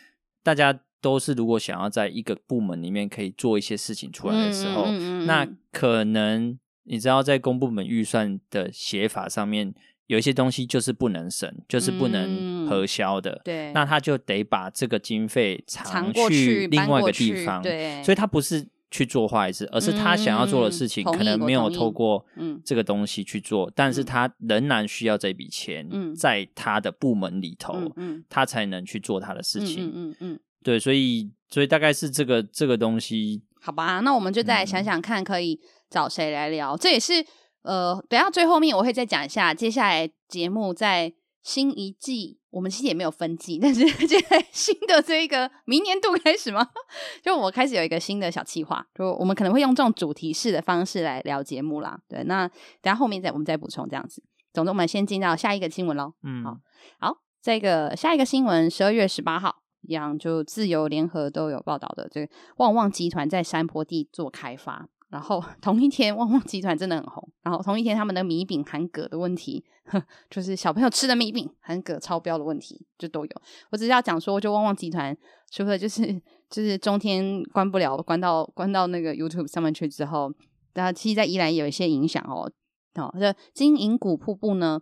[0.44, 0.80] 大家。
[1.02, 9.74] 都是如果想要在一个部门里面可以做一些事情出来的时候，嗯嗯嗯、那可能你知道在公部门预算的写法上面
[10.08, 13.32] 有一些东西就是不能省，就是不能核销的。
[13.32, 17.62] 嗯、对，那他就得把这个经费藏去另外一个地方。
[17.62, 22.26] 对，所以他不是去做坏事，而是他想要做的事情可能没有透过
[22.66, 27.90] 这个东西去做，但是他仍然需要这笔钱，在他的部门里头，
[28.28, 29.86] 他才能去做他的事情。
[29.86, 33.44] 嗯嗯嗯，对，所以所以大概是这个这个东西。
[33.62, 35.60] 好吧，那我们就再来想想看，可以
[35.90, 36.76] 找谁来聊？
[36.78, 37.26] 这也是。
[37.64, 46.68] 呃，等下最后面我会再讲一下，接下来节目在新一季，我们其实也没有分季，但是 现在新的这一个明年度开始吗？
[47.22, 52.00] 就我开始有一个新的小计划，就我们可能会用这种主题式的方式来聊节目啦。
[52.10, 52.48] 对，那
[52.82, 54.24] 等下后面再我们再补充这样子。
[54.52, 56.14] 总之，我们先进到下一个新闻喽。
[56.24, 56.58] 嗯，好，
[57.00, 64.88] 好，这个下一个新闻，十二月十八号一样，就自由联合都有报道的，这个旺旺集团在山坡地做开发。
[65.10, 67.30] 然后 同一天，旺旺集团真的很红。
[67.44, 69.64] 然后同一天，他们的米饼含铬的问题，
[70.30, 73.32] 就是小朋友吃的米饼含铬超标的问题，就都有。
[73.72, 75.16] 我只是要讲说，就旺旺集团
[75.52, 76.14] 除了就是
[76.50, 80.32] 就是中天关不了，关到关到那个 YouTube 上面去之后，
[80.74, 82.50] 然后其实在宜兰有一些影响哦。
[82.96, 84.80] 哦，这金银谷瀑布呢，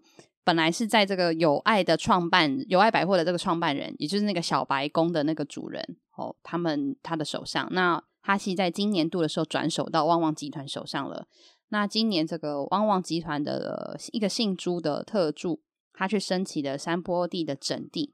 [0.50, 8.04] 本来是在这个友爱的创办友爱百货的这个创办人，也就是那个小白宫的那个主人哦，他们他的手上那。
[8.22, 11.26] 他其实在今年度的时候转手到旺旺集团手上了。
[11.70, 15.62] 那今年这个旺旺集团的一个姓朱的特助，
[15.93, 18.14] 他去申请了山坡地的整地。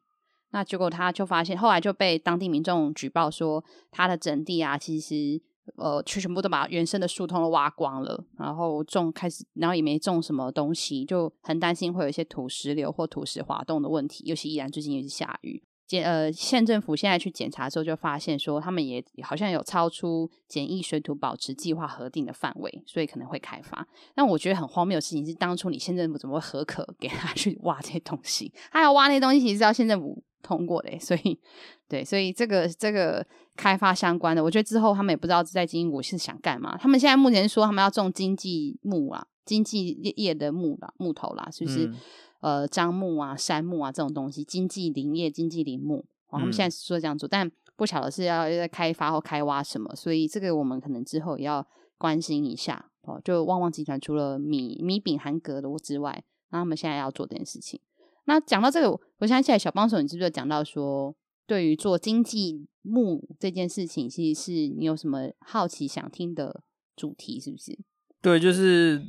[0.52, 5.42] 那结果他就发现，后来就被当地民众举报说，他的整地啊，其实
[5.78, 14.24] 呃，去全部都把原生的树通都挖光了，然后种开始，然后也没种什么东西，就很担心会有一些土石流或土石滑动的问题。
[14.26, 15.64] 尤其依然最近也是下雨。
[15.88, 23.88] 检呃，县政府现在去检查之后，就发现说他们也好像有超出简易水土保持计划核定的范围，所以可能会开发。
[24.16, 28.52] 但我觉得很荒谬的事情是，当初你县政府怎么会核可给他去挖这些东西？
[28.72, 30.98] 他要挖那些东西，其实是要县政府通过的。
[31.02, 31.40] 所以，
[31.88, 33.26] 对，所以这个这个
[33.56, 36.78] 开发相关的，我觉得之后他们也不知道在金银谷是想干嘛。
[36.78, 41.88] 他们现在目前说他们要种经济木啊，经济业的木啦，木头啦，是不是？
[41.88, 41.96] 嗯
[42.42, 51.66] 呃，樟木啊、杉木啊这种东西，经济林业、经济林木，哦，他们现在是说这样做，嗯、但不晓得是要在开发或开挖什么，所以这个我们可能之后也要
[51.98, 53.20] 关心一下哦。
[53.24, 57.82] 就旺旺集团除了米米饼含格的之外，那他们现在要做这件事情。
[58.26, 61.16] 那讲到这个，我想起来小帮手，你是不是有讲到说，
[61.48, 66.64] 对于做经济木这件事情，其实是你有什么好奇想听的
[66.96, 67.80] 主题，是不是？
[68.22, 69.02] 对，就是。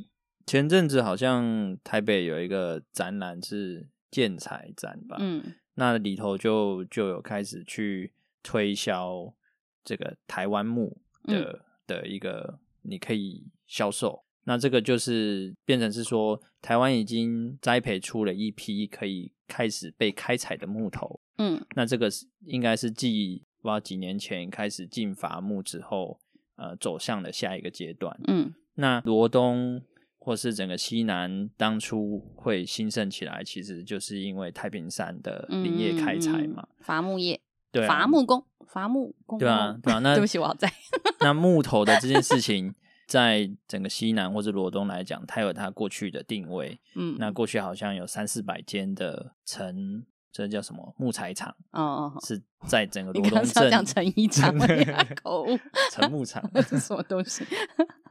[0.49, 5.43] 前阵子好像台北有一个展览是建材展吧，嗯，
[5.75, 8.13] 那里头就就有开始去
[8.45, 9.35] 推销
[9.83, 26.19] 这个台湾木的、嗯、的一个你可以销售，那这个就是变成是说台湾已经栽培出了一批可以开始被开采的木头，嗯，那这个是应该是继不知道几年前开始禁伐木之后，
[26.57, 29.83] 呃，走向了下一个阶段，嗯，那罗东。
[30.19, 37.41] 或是整个西南当初会兴盛起来，其实就是因为太平山的林业开采嘛，伐木业，
[37.71, 40.01] 对、啊，伐木工，伐木工，对啊，对啊。
[40.01, 40.69] 那对不起，我好在。
[41.21, 42.75] 那木头的这件事情，
[43.07, 46.79] 在整个西南或者罗东来讲，它有它过去的定位。
[46.95, 51.55] 嗯，那过去好像有三四百间的城，这叫什么木材厂？
[51.71, 54.53] 哦哦，是在整个罗东镇讲成衣厂，
[55.23, 55.59] 口误，
[55.93, 57.45] 成木厂 是什么东西？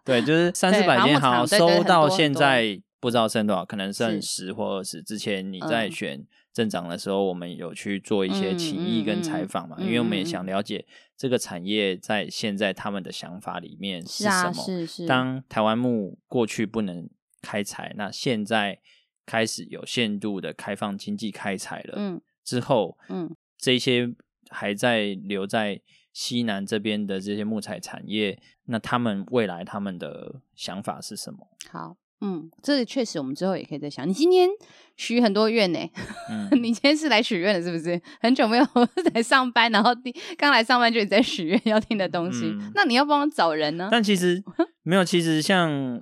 [0.06, 5.02] 对，就是三四百间，好收到现在不知道剩多少，可能剩十或二十。
[5.02, 6.26] 之前你在选
[6.56, 10.84] 镇长的时候，我们有去做一些起义跟采访嘛，因为我们也想了解
[11.16, 14.54] 这个产业在现在他们的想法里面是什么。
[14.54, 15.06] 是是。
[15.06, 17.10] 当台湾木过去不能
[17.42, 18.80] 开采，那现在
[19.26, 21.96] 开始有限度的开放经济开采了。
[21.98, 22.22] 嗯。
[22.44, 24.16] 之后，嗯，这些
[24.50, 25.82] 还在留在。
[26.16, 31.46] 西南这边的这些木材产业，那他们未来他们的想法是什么？
[31.70, 34.08] 好，嗯，这个确实我们之后也可以再想。
[34.08, 34.50] 你今天
[34.96, 35.80] 许很多愿呢，
[36.30, 38.02] 嗯、 你今天是来许愿的，是不是？
[38.22, 38.66] 很久没有
[39.14, 39.92] 来上班，然后
[40.38, 43.90] 刚来上班就在许愿要听的东西，嗯、那你要帮我找人呢？
[43.92, 44.44] 但其 实
[44.84, 46.02] 没有，其实像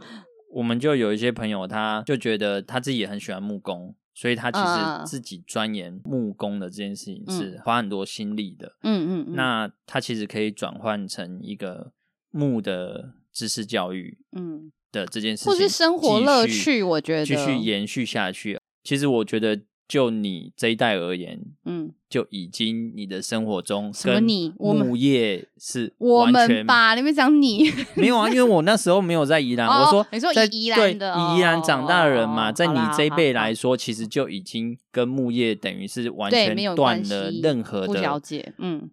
[0.52, 3.96] 我们就有一些朋友，他就觉得他自己也很喜欢木工。
[4.16, 8.76] 所以他其实自己钻研木工的这件事情是花很多心力的。
[8.84, 11.92] 嗯嗯，嗯，那他其实可以转换成一个
[12.30, 18.58] 木的知识教育，嗯的这件事情，或是生活乐趣，我觉得继续延续下去。
[18.82, 26.96] 其实我觉得就你这一代而言，嗯，就已经你的生活中什么你牧业是我们 吧？
[26.96, 28.30] 你们讲你 没有啊？
[28.30, 38.90] 因为我那时候没有在宜兰，我说你说在宜兰的，宜兰长大的人嘛，在你这一辈来说，其实就已经跟木业等于是完全断了任何的不了解，嗯，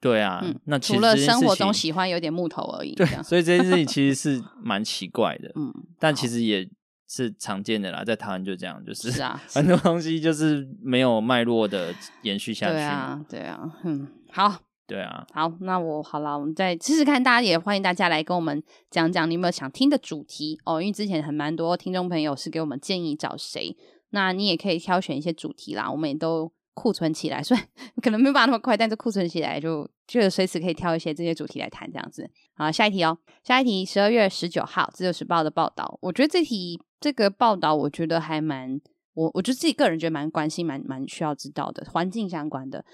[0.00, 6.68] 对啊，那除了生活中喜欢有点木头而已，对，所以这件事情其实是 蛮奇怪的，嗯，但其实也。
[7.08, 12.72] 是常见的啦，在台湾就这样，就是， 是啊，很多东西就是没有脉络的延续下去。
[12.72, 14.52] 对啊，对啊，嗯，好，
[14.88, 23.76] 对啊，好，那我好了，我们再试试看，大家也欢迎大家来跟我们讲讲你有没有想听的主题哦，因为之前很蛮多听众朋友是给我们建议找谁，
[24.10, 26.50] 那你也可以挑选一些主题啦，我们也都。
[26.76, 27.66] 库存起来，虽然
[28.02, 32.30] 可能没有办法那么快，但是库存起来就就随时可以挑一些这些主题来谈，这样子。
[32.54, 38.78] 好，下一题哦，下一题，十二月十九号《自由时报》的报道，我觉得这题这个报道，我觉得还蛮
[39.14, 42.84] 我，我觉得自己个人觉得蛮关心，蛮蛮需要知道的，环境相关的。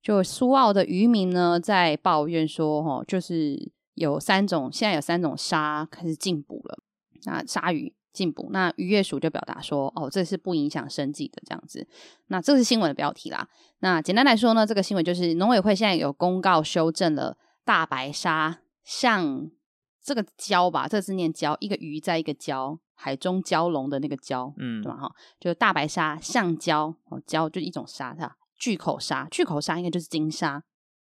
[0.00, 6.78] 就苏澳的渔民呢，在抱怨说，哦，就是有三种，现在有三种鲨开始进捕了，
[7.24, 7.92] 那鲨鱼。
[8.12, 11.86] 进补，那渔业署就表达说，哦，这是不影响生计的这样子。
[12.26, 13.48] 那这是新闻的标题啦。
[13.80, 19.50] 那简单来说呢，这个新闻就是农委会现在有公告修正了大白鲨，像
[20.02, 24.98] 这个蛟吧，这个字念蛟，一个鱼在一个蛟，海中蛟龙的那个蛟，嗯，对吧？
[24.98, 30.62] 哈，就大白鲨，像蛟，哦，蛟就一种鲨，它巨口鲨，巨口鲨应该就是金鲨。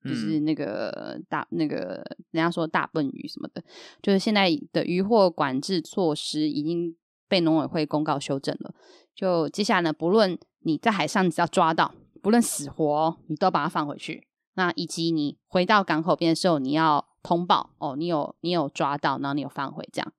[0.06, 3.62] 就是那个大那个人家说大笨鱼什么的，
[4.00, 6.96] 就是现在的渔获管制措施已经
[7.28, 8.74] 被农委会公告修正了。
[9.14, 14.26] 就接下来呢，不论你在海上只要抓到，不论死活，你都把它放回去。
[14.54, 20.12] 那以及你回到港口边的时候，你要通报哦，你有你有抓到，然后你有放回这样。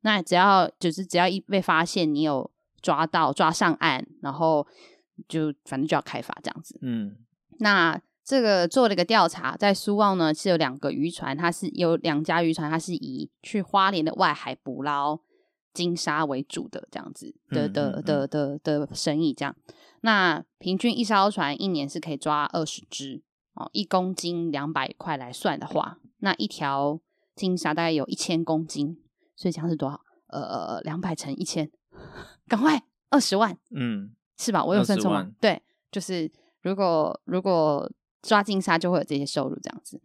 [0.00, 4.66] 那只要就是只要一被发现你有抓到抓上岸，然后
[5.28, 6.78] 就反正就要开罚这样子。
[6.82, 7.16] 嗯，
[7.58, 8.00] 那。
[8.24, 15.20] 这个做了一个调查，在苏澳呢是有两个渔船，它是有两家渔船，它是以去花莲的外海捕捞
[15.74, 19.54] 金沙为主的这样子的的的的的生意，这样。
[20.00, 23.22] 那平均一艘船一年是可以抓二十只
[23.52, 26.98] 哦，一公斤两百块来算的话，那一条
[27.36, 29.02] 金沙大概有一千公斤，
[29.36, 30.00] 所以这样是多少？
[30.28, 31.70] 呃，两百乘一千，
[32.48, 34.64] 赶快二十万，嗯，是吧？
[34.64, 35.30] 我有算错吗？
[35.38, 35.62] 对，
[35.92, 37.92] 就是如果如果。
[38.24, 40.00] 抓金鲨就会有这些收入，这样子。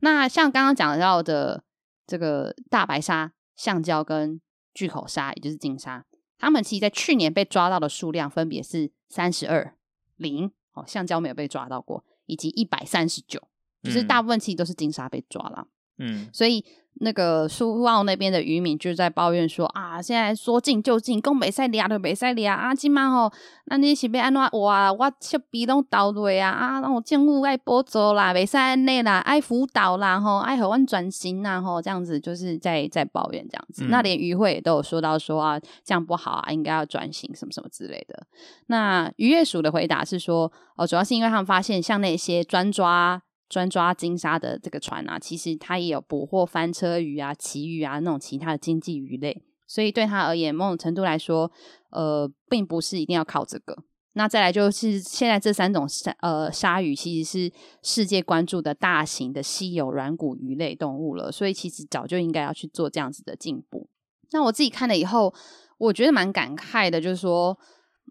[0.00, 1.62] 那像刚刚讲到的
[2.06, 4.40] 这个大白鲨、橡胶跟
[4.74, 6.04] 巨口鲨，也就是金鲨，
[6.38, 9.76] 它们其实在去年被抓到的数量分别是三十二、
[10.16, 13.40] 零哦，橡胶没有被抓到过，以及一百三十九，
[13.82, 15.68] 就是大部分其实都是金鲨被抓了。
[15.98, 16.64] 嗯，所以。
[17.00, 22.74] 那个苏澳那边的渔民就在抱怨说啊，现在说禁就禁，讲袂使抓就袂使抓啊！
[22.74, 23.32] 今嘛吼，
[23.66, 24.92] 那你是要安怎哇？
[24.92, 26.50] 我设备拢到位啊！
[26.50, 33.84] 啊，那我政府爱补助啦，袂使安尼啦，爱辅导啦，吼，爱和阮转型啦，吼，这样子就是在在抱怨这样子。
[33.84, 38.26] 嗯、那连渔会也都有说到说啊，这样不好啊，应该要转型什么什么之类的。
[38.66, 43.22] 那渔业署的回答是说，哦，主要是因为他们发现像那些专抓。
[43.48, 51.50] 专抓金鲨的这个船啊，其实它也有捕获翻车鱼啊、旗鱼啊那种其他的经济鱼类，所以对他而言，某种程度来说，
[51.90, 53.84] 呃，并不是一定要靠这个。
[54.14, 63.88] 那再来就是现在这三种鲨呃鲨鱼，其实是世界关注的大型的稀有软骨鱼类动物了，所以其实早就应该要去做这样子的进步。
[64.32, 65.32] 那我自己看了以后，
[65.78, 67.56] 我觉得蛮感慨的，就是说，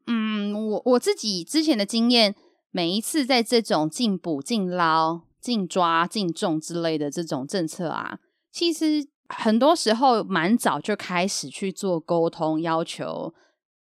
[0.07, 2.33] 嗯，我我自己之前的经验，
[2.71, 5.26] 每一次在这种进捕、进捞。
[5.47, 8.19] 禁抓、禁种之类的这种政策啊，
[8.51, 13.33] 其实很多时候蛮早就开始去做沟通，要求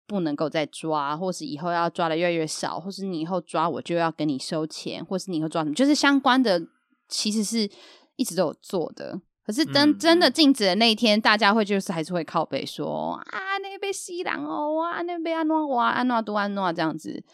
[0.06, 6.62] 不能够再抓，或是以后要抓的越来越少，或是你以后抓我就要跟你收钱，或是你以后抓什么，就是相关的，
[7.08, 7.68] 其实是
[8.14, 9.20] 一直都有做的。
[9.44, 17.24] 可是等真的禁止的那一天，大家会就是还是会靠背说啊，那边西兰哦，啊那边安诺哇，安诺都安诺这样子。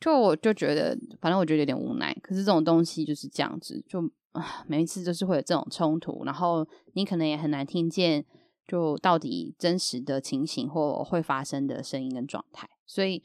[0.00, 2.16] 就我就觉得，反正我觉得有点无奈。
[2.22, 4.00] 可是这种东西就是这样子，就
[4.32, 8.24] 啊，每一次就是会有这种冲突，然后你可能也很难听见，
[8.66, 12.68] 就到底真实的情形或会发生的声音跟状态。
[12.86, 13.22] 所以，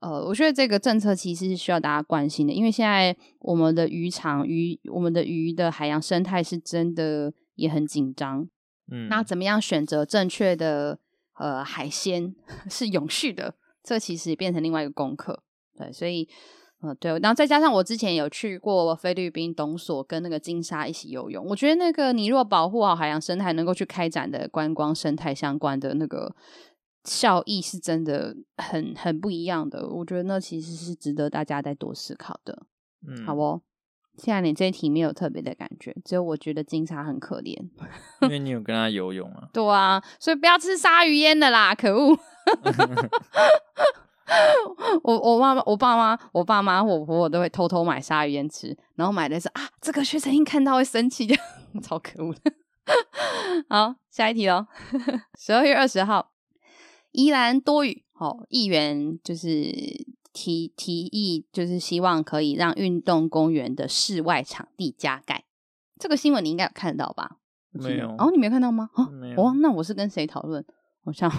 [0.00, 8.48] 呃，我觉得这个政策其实是需要大家关心的，因为现在我们的渔场、鱼、我们的鱼的海洋生态是真的也很紧张。
[8.92, 10.98] 嗯，那怎么样选择正确的
[11.38, 12.34] 呃海鲜
[12.68, 13.54] 是永续的？
[13.82, 15.42] 这其实也变成另外一个功课。
[15.80, 16.28] 对，所以，
[16.82, 21.44] 嗯，对，然后再加上我之前有去过菲律宾董所，跟那个金沙一起游泳。
[21.46, 26.34] 我觉得那个你若保护好海洋生态，能够去开展的观光生态相关的那个
[27.04, 29.88] 效益是真的很很不一样的。
[29.88, 32.66] 我觉得那其实是值得大家再多思考的。
[33.06, 33.62] 嗯，好哦。
[34.16, 37.56] 现在你这一题没有特别的感觉，只有我觉得金沙很可怜，
[38.22, 39.48] 因为你有跟他游泳啊。
[39.54, 42.14] 对啊，所以不要吃鲨鱼烟的啦，可恶！
[45.02, 51.36] 我我妈妈、我爸妈、我爸妈、我婆婆都会偷偷买鲨鱼烟吃，然后买的是啊，这个薛成英看到会生气的，
[51.82, 52.52] 超可恶的。
[53.68, 54.66] 好，下一题哦。
[55.38, 56.32] 十二月二十号，
[57.12, 60.06] 宜兰多雨，哦，议员就是。
[60.32, 65.44] 提提议就是希望可以让运动公园的室外场地加盖，
[65.98, 67.38] 这个新闻你应该有看到吧？
[67.72, 68.90] 没有哦，你没有看到吗？
[68.94, 69.42] 哦，没有。
[69.42, 70.64] 哦，那我是跟谁讨论？
[71.04, 71.30] 我想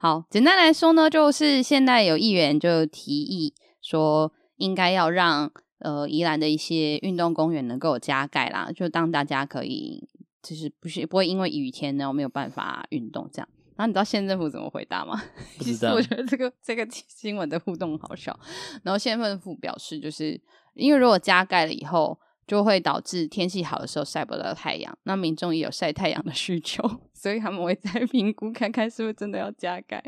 [0.00, 10.08] 好，简单来说呢，就是现在有议员就提议说，应该要让呃宜兰的一些运动公园能够加盖啦，就当大家可以
[10.42, 13.48] 就是不是不会因为雨天呢没有办法运动这样。
[13.76, 15.22] 然后你知道县政府怎么回答吗？
[15.60, 18.34] 其实我觉得这个这个新闻的互动好笑。
[18.82, 20.40] 然后县政府表示，就是
[20.72, 26.82] 因为如果加盖了以后，就会导致天气好的时候晒不到太阳，那民众也有晒太阳的需求，
[27.12, 30.02] 所以他们会再评估看看是不是真的要加盖。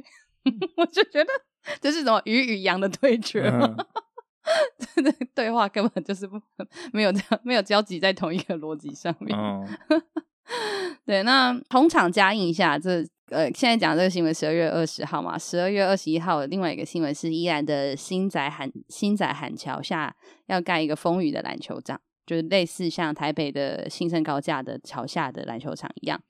[0.76, 1.30] 我就觉得
[1.80, 3.76] 这是什么鱼与羊的对决吗？
[4.78, 6.40] 这个、嗯、对话根本就是不
[6.92, 7.12] 没有
[7.42, 9.36] 没有交集在同一个逻辑上面。
[9.38, 9.66] 嗯、
[11.04, 13.04] 对，那同场加印一下这。
[13.30, 20.16] 呃，现在讲这个新闻，十二月二十号嘛，十二月二十一号，另外一个新闻是依然的新仔喊新仔喊桥下
[20.46, 26.20] 要盖一个风雨的篮球场，就是类似像台北的新生高架的桥下的篮球场一样。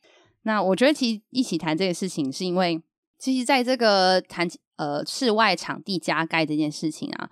[0.43, 2.81] 那我觉得其实一起谈这个事情，是因为
[3.19, 7.29] 其实在这个谈呃室外场地加盖这件事情啊，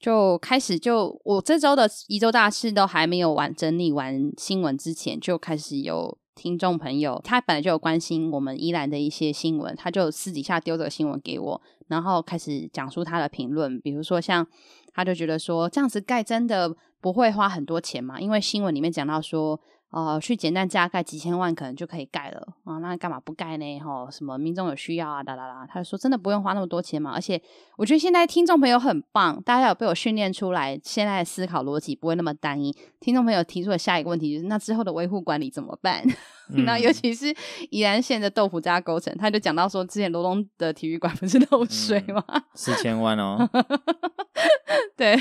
[0.00, 6.18] 就开始就我这周的宜周大事都还没有完整理完新闻之前，就开始有。
[6.36, 13.78] 听众朋友，他本来就有关心我们宜兰的一些新闻，他就私底下丢这个新闻给我，然后开始讲述他的评论。
[13.80, 14.46] 比如说，像
[14.94, 18.20] 他就觉得说，这样子盖真的不会花很多钱嘛？
[18.20, 19.60] 因为新闻里面讲到说。
[19.92, 23.80] 呃，去简单加盖几千万可能就可以盖了啊，那干嘛不盖呢？
[23.80, 25.66] 哈，什么民众有需要啊，哒哒哒。
[25.66, 27.42] 他就说真的不用花那么多钱嘛，而且
[27.76, 32.72] 我觉得现在听众朋友很棒，大家有被我训练出来，现在思考逻辑不会那么单一。
[33.00, 36.04] 听众朋友提出的下一个问题就是，那之后的维护管理怎么办？
[36.56, 37.34] 嗯、那尤其是
[37.70, 42.24] 宜兰县的豆腐渣沟层，他就讲到说，之前罗东的体育馆不是漏水吗？
[42.54, 43.48] 四、嗯、千万哦。
[44.96, 45.16] 对，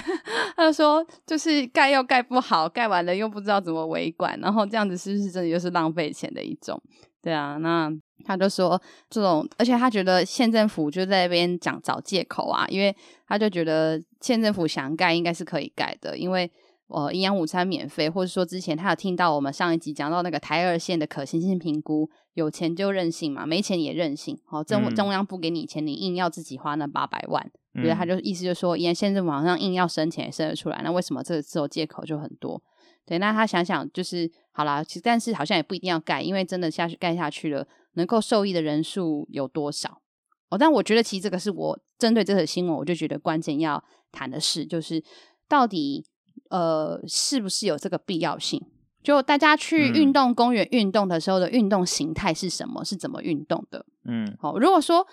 [0.55, 6.82] 他就说就是盖又盖不好，盖完了又不知道怎么维管，然后这样子是不是真的又是浪费钱的一种？
[7.21, 7.91] 对啊，那
[8.23, 12.95] 他就说这种，而且他觉得县政府就在那边讲找借口啊，因为
[13.27, 16.49] 他就觉得县政府想盖应该是可以盖的，因为
[16.89, 27.51] 呃营养午餐免费，或者说之前他有听到我们上一集讲到那个台二线的可行性评估，有钱就任性嘛，没钱也任性，哦，中中央不给你钱，你硬要自己花那八百万。
[27.75, 32.61] 觉得他就意思就是说，沿线政府好像硬要生钱也生得出来，那为什么这个时候借口就很多？
[33.05, 40.01] 对，那他想想就是好啦，其实但是好像也不一定要盖，因为真的下去盖下去了，能够受益的人数有多少？
[40.49, 43.81] 哦，但我觉得其实这个是我针对这则新闻，我就觉得关键要
[44.11, 45.01] 谈的是，就是
[45.47, 46.05] 到底
[46.49, 48.61] 呃是不是有这个必要性？
[49.01, 52.83] 就大家去运动公园运动的时候的运动形态是什么？
[52.83, 53.85] 是怎么运动的？
[54.05, 55.07] 嗯，好，如果说。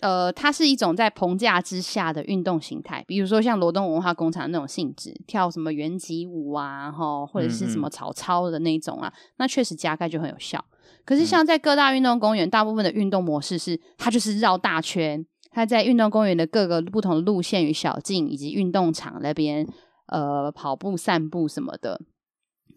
[0.00, 10.64] 呃，它是一种在棚架之下的运动形态，比如说像罗东文化工厂那种性质，跳什么圆脊舞啊，哈，或者是什么草操的那种啊，嗯嗯，那确实加盖就很有效。
[11.04, 19.68] 可是像在各大运动公园，大部分的运动模式是它就是绕大圈，它在运动公园的各个不同的路线与小径以及运动场那边，
[20.12, 22.00] 呃，跑步、散步什么的，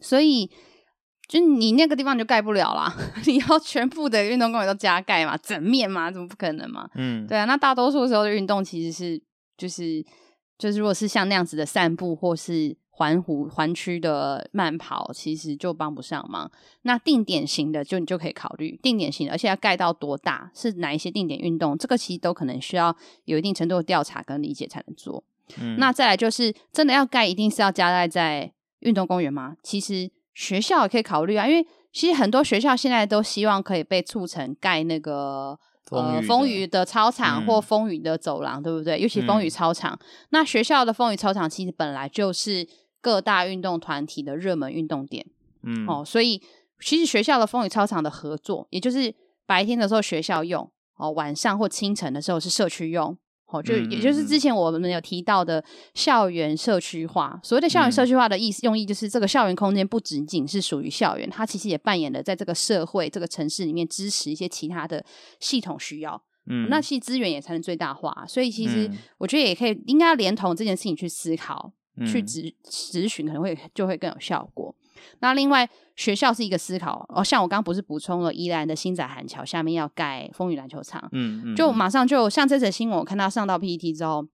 [0.02, 0.50] 所以。
[1.28, 6.88] 就你那个地方就盖不了啦， 你要全部的运动公园都加盖嘛，整面嘛，怎么不可能嘛？
[6.94, 9.20] 嗯，对啊，那大多数时候的运动其实是
[9.58, 10.06] 就是
[10.60, 16.52] 就是，如果是像那样子的散步或是环湖环区的慢跑，其实就帮不上忙。
[16.84, 25.24] 那定点型的就你就可以考虑定点型的，而且要盖到多大，是哪一些定点运动，这个其实都可能需要有一定程度的调查跟理解才能做。
[25.60, 29.56] 嗯，那再来就是真的要盖，一定是要加盖在运动公园吗？
[29.64, 30.12] 其实。
[30.38, 35.58] 学校也可以考虑啊，因为其实很多学校现在都希望可以被促成盖那个
[35.92, 39.00] 呃风雨的操场或风雨的走廊，嗯、对不对？
[39.00, 40.00] 尤其风雨操场，嗯、
[40.32, 42.68] 那学校的风雨操场其实本来就是
[43.00, 45.26] 各大运动团体的热门运动点，
[45.64, 46.42] 嗯，哦，所以
[46.82, 49.16] 其实学校的风雨操场的合作，也就是
[49.46, 53.18] 白天的时候学校用，哦，晚上或清晨的时候是社区用。
[53.48, 57.40] 哦，就也就是之前我们有提到的校园社区化。
[57.44, 65.06] 所谓的校园社区化的意思、用意，就是这个校园空间不仅仅是属于校园，它其实也扮演了在这个社会、这个城市里面支持一些其他的
[65.40, 66.22] 系统需要。
[66.48, 68.26] 嗯，那其实资源也才能最大化。
[68.28, 74.76] 所以其实我觉得也可以，应该要连同这件事情去思考，嗯、去执执询，可能会就会更有效果。
[75.20, 84.28] 那另外，学校是一个思考哦，像我刚刚不是补充了宜兰的新仔韩桥下面要盖风雨篮球场，嗯嗯，就马上就像这则新闻，我看到上到 PPT 之后，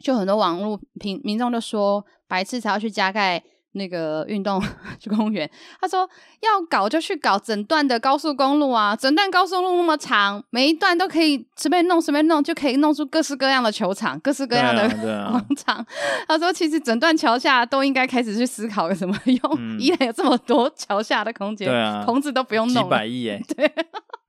[0.00, 3.42] 就很多网络平民众就说，白痴才要去加盖。
[3.74, 4.60] 那个运动
[5.16, 5.48] 公园，
[5.80, 6.08] 他说
[6.40, 14.88] 要搞就去搞整段的高速公路啊，整段高速公路那么长，每一段都可以随便弄随便弄，就可以弄出各式各样的球场，各式各样的
[15.30, 15.76] 广场。
[15.76, 15.86] 啊。
[16.26, 21.68] 啊、他说，其实整段桥下都应该开始去思考有什么 用，依、嗯、然有这么多桥下的空间，
[22.04, 23.70] 棚、啊、子都不用弄，几百亿哎，对，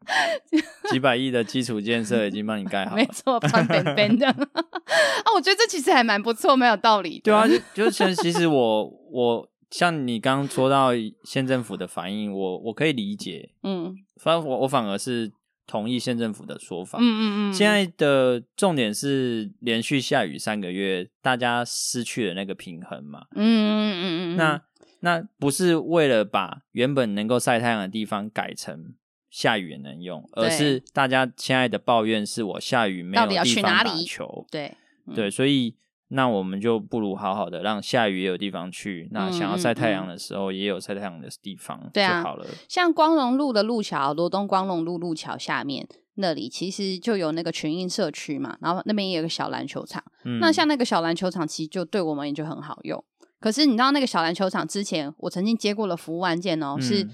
[0.90, 7.20] 几百亿的基础建设已经帮你盖好了，没错，穿边边的啊，我觉得这其实还蛮不错，没有道理。
[7.24, 9.06] 对啊，就就其实我。
[9.16, 10.90] 我像你刚刚说到
[11.24, 15.32] 县政府的反应，我我可以理解，嗯，反我我反而是
[15.66, 17.54] 同意县政府的说法，嗯嗯嗯。
[17.54, 24.36] 现在的重点是连续下雨三个月，大家失去了那个平衡嘛，嗯嗯嗯嗯。
[24.36, 24.62] 那
[25.00, 28.96] 那不是为了把原本能够晒太阳的地方改成
[29.36, 34.74] 下雨也能用，而是大家现在的抱怨是我下雨没有地方打球，对
[35.14, 35.76] 对，所以。
[36.10, 42.46] 那我们就不如好好的让下雨也有地方去，那想要晒太阳的时候也有晒太阳的地方就好了。
[42.70, 50.02] 像光荣路的路桥，罗东光荣路路桥下面那里其实就有那个群英社区嘛，然后那边也有个小篮球场。
[50.26, 53.04] 嗯，那像那个小篮球场，其实就对我们也就很好用。
[53.40, 57.10] 可是你知道那个小篮球场之前，我曾经接过了服务案件哦，嗯，是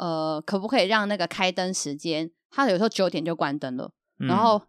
[0.00, 4.60] 呃，可不可以让那个开灯时间，他有时候九点就关灯了，嗯，然后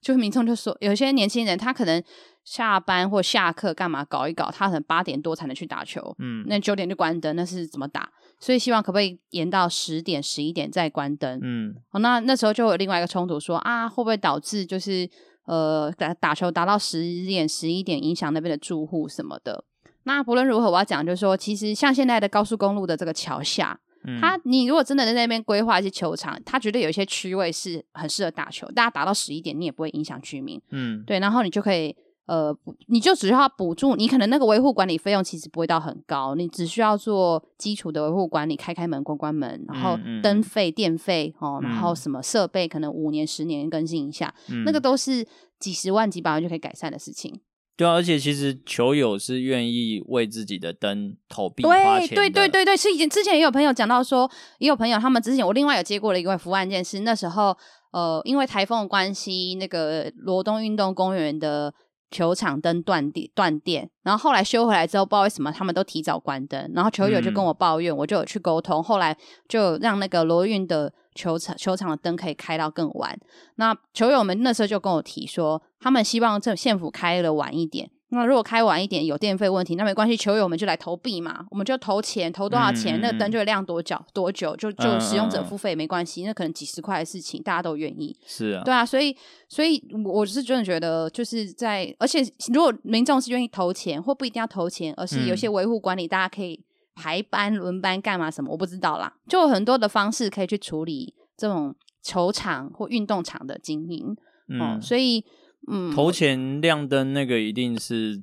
[0.00, 2.02] 就是民众就说，有些年轻人他可能。
[2.46, 8.08] 下班或下课干嘛搞一搞，他可能八点多才能去打球，嗯，那九点就关灯，那是怎么打？
[8.38, 11.40] 所以希望可不可以延到十点、十一点再关灯？
[11.42, 15.10] 嗯，好，那那时候就有另外一个冲突说，说啊，会不会导致就是
[15.46, 19.64] 呃打打球打到十点、十一点，影响那边的住户什么的？
[20.04, 31.94] 那不论如何，我要讲就是说，其实像现在的高速公路的这个桥下，嗯，它你如果真的在那边规划一些球场，他绝对有一些区位是很适合打球，大家打到十一点，你也不会影响居民，嗯，对，然后你就可以。
[32.26, 32.52] 呃，
[32.88, 45.24] 你就只需要补助，你可能那个维护管理费用其实不会到很高，你只需要做基础的维护管理，开开门、关关门，然后灯费、电费哦，然后什么设备，可能五年、十年更新一下，嗯，那个都是
[45.60, 47.32] 几十万、几百万就可以改善的事情。
[47.76, 52.14] 对啊，而且其实球友是愿意为自己的灯投币花钱的。
[52.16, 57.56] 对对对对对，是以前之前也有朋友讲到说，也有朋友他们之前我另外有接过了一个服务案件，是那时候
[57.92, 61.74] 呃，因为台风的关系，那个罗东运动公园的。
[62.08, 69.14] 球场灯断电，断电，然后后来修回来之后，不知道为什么他们都提早关灯，然后球友就跟我抱怨，嗯、我就有去沟通，后来
[69.48, 73.18] 就让那个罗运的球场球场的灯可以开到更晚。
[73.56, 77.90] 那球友们那时候就跟我提说，他们希望这县府开了晚一点。
[78.10, 88.16] 那如果开晚一点有电费问题，那没关系，球友们就来投币嘛，我们就投钱，投多少钱，嗯、那灯就会亮多久多久，就就使用者付费没关系，嗯，那可能几十块的事情大家都愿意。
[88.24, 89.14] 是啊，对啊，所以
[89.48, 92.20] 所以我是真的觉得就是在，而且
[92.54, 96.62] 如果民众是愿意投钱，或不一定要投钱，而是有些维护管理，大家可以
[96.96, 104.16] 排班轮班干嘛什么，我不知道啦，就有很多的方式可以去处理这种球场或运动场的经营，
[104.48, 105.24] 嗯，嗯，所以。
[105.68, 108.22] 嗯，投钱亮灯那个一定是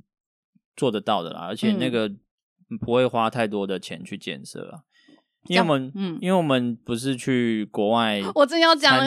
[0.78, 2.10] 做得到的啦，而且那个
[2.80, 4.80] 不会花太多的钱去建设啊。
[5.48, 8.98] 因为我们，嗯，因为我们不是去国外， 我正要讲，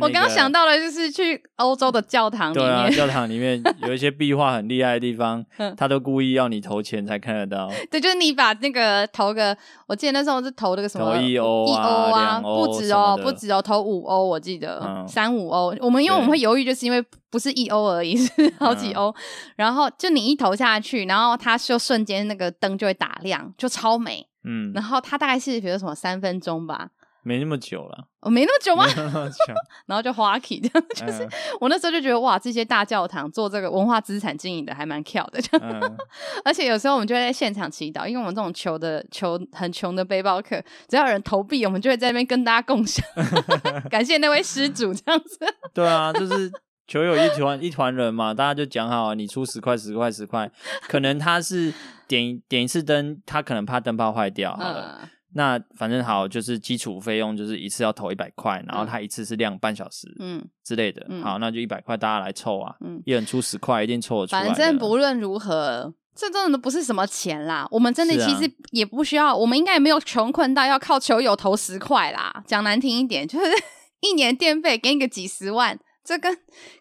[0.00, 5.44] 我刚刚想到了就是去欧洲的教堂里面，对啊，教堂里面有一些壁画很厉害的地方，
[5.76, 7.70] 他都故意要你投钱才看得到。
[7.90, 15.74] 对，就是你把那个投个，我记得那时候是投那个什么投一欧啊，啊不止哦，不止哦，投五欧，我记得三五欧。
[15.80, 19.14] 我们因为我们会犹豫，就是因为不是一欧而已， 是好几欧。
[19.56, 24.26] 然后就你一投下去，然后它就瞬间那个灯就会打亮，就超美。
[24.46, 26.88] 嗯，然后他大概是比如什么三分钟吧，
[27.22, 28.86] 没那么久了，哦，没那么久吗？
[29.86, 31.30] 然后就滑稽，这样就是、嗯、
[31.60, 35.96] 我那时候就觉得哇，这些大教堂做这个文化资产经营的还蛮巧的，嗯、
[36.44, 43.04] 而且有时候我们就会在现场祈祷，因为我们这种穷的穷很穷的背包客，只要有人投币，我们就会在那边跟大家共享，
[43.90, 45.38] 感谢那位施主这样子。
[45.74, 46.50] 对啊，就是
[46.86, 50.50] 球友一团 一团人嘛，大家就讲好，你出十块十块十块，
[50.88, 51.72] 可能他是。
[52.08, 54.54] 点点一次灯，他可能怕灯泡坏掉。
[54.54, 61.04] 好了，嗯，那反正好，就是基础费用就是一次要投一百块，然后他一次是亮半小时，嗯之类的。
[61.08, 64.44] 嗯，好，那就一百块，大家来凑啊，嗯，一人出十块，一定凑得出来。
[64.44, 67.66] 反正不论如何，这真的不是什么钱啦。
[67.72, 72.44] 我们真的其实也不需要，啊，我们应该也没有穷困到要靠球友投十块啦。
[72.46, 73.46] 讲难听一点，就是
[74.00, 75.76] 一年电费给你个几十万。
[76.06, 76.32] 这跟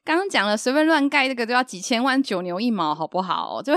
[0.04, 3.60] 刚刚讲了，随便乱盖这个都要几千万九牛一毛，好不好？
[3.60, 3.74] 就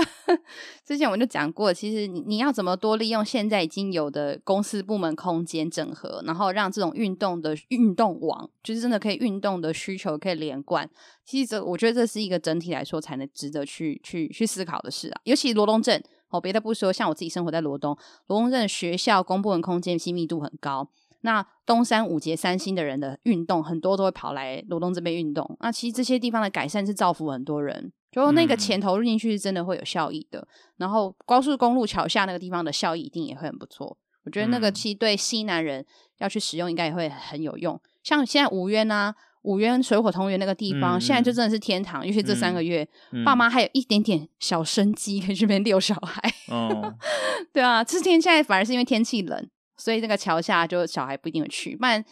[0.85, 10.87] 之前我就讲过，其实你你要怎么多利用现在已经有的公司部门空间整合，然后让这种运动的运动网，就是真的可以运动的需求可以连贯。
[11.25, 15.19] 其实这我觉得这是一个整体来说才能值得去去去思考的事啊。
[15.23, 17.97] 尤其罗东镇哦，别的不说，像我自己生活在罗东，
[18.27, 20.87] 罗东镇学校公部门空间亲密度很高。
[21.21, 25.57] 那东山、五节、三星的人的运动很多都会跑来罗东这边运动。
[25.59, 30.39] 那其实这些地方的改善是造福很多人，就那个钱投入进去是真的会有效益的。
[30.39, 30.47] 嗯、
[30.77, 33.97] 然后高速公路桥下那个地方的效益一定也会很不错。
[34.23, 35.85] 我觉得那个其实对西南人
[36.19, 37.79] 要去使用应该也会很有用。
[38.03, 42.05] 像现在五渊啊，五渊水火同源那个地方，嗯、现在就真的是天堂。
[42.05, 46.21] 尤其这三个月，嗯、爸妈还有一点点小生机可以去那边遛小孩。
[46.49, 46.95] 哦，
[47.51, 49.49] 对啊，这天现在反而是因为天气冷。
[49.79, 52.03] 所以那个桥下就小孩不一定会去，不然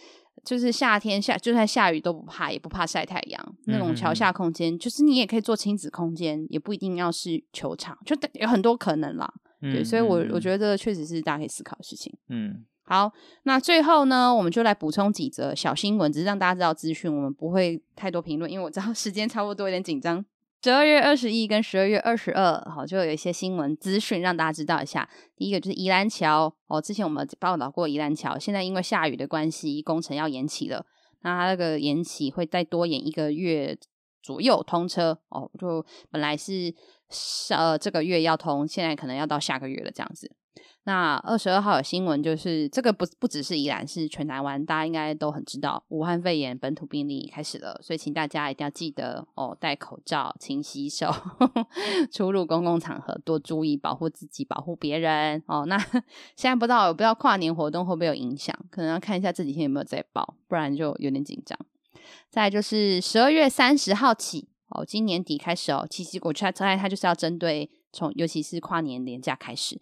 [0.46, 3.56] 就是夏天下就算下雨都不怕，也不怕晒太阳。
[3.66, 9.32] 那种桥下空间，就是你也可以做亲子空间，也不一定要是球场，就有很多可能啦。
[9.62, 12.14] 嗯、对，所以我我觉得这确实是大家可以思考的事情。
[12.30, 13.12] 嗯，好，
[13.44, 20.24] 那最后呢，我们就来补充几则小新闻，只是让大家知道资讯，我们不会太多评论，因为我知道时间差不多，有点紧张。
[20.64, 25.08] 十二月二十一跟十二月二十二，好，就有一些新闻资讯让大家知道一下。
[25.36, 30.86] 第一个就是宜兰桥哦，之前我们报道过宜兰桥，现在因为下雨的关系，工程要延期了。
[31.22, 33.78] 那它那个延期会再多延一个月
[34.22, 36.74] 左右通车哦，就本来是
[37.50, 40.36] 呃这个月要通，现在可能要到下个月了这样子。
[40.84, 51.12] 那二十二号有新闻，就是这个不不只是宜兰，是全台湾，大家应该都很知道，武汉肺炎本土病例开始了，所以请大家一定要记得哦，戴口罩、勤洗手，
[52.12, 55.66] 出入公共场合多注意，保护自己，保护别人哦。
[55.66, 55.78] 那
[56.38, 61.60] 现在不知道，不知道跨年活动会不会有影响，可能要看一下这几天有没有在报，不然就有点紧张。
[62.30, 69.78] 再就是十二月三十号起哦，今年底开始哦，其实我猜猜它就是要针对从，尤其是跨年年假开始。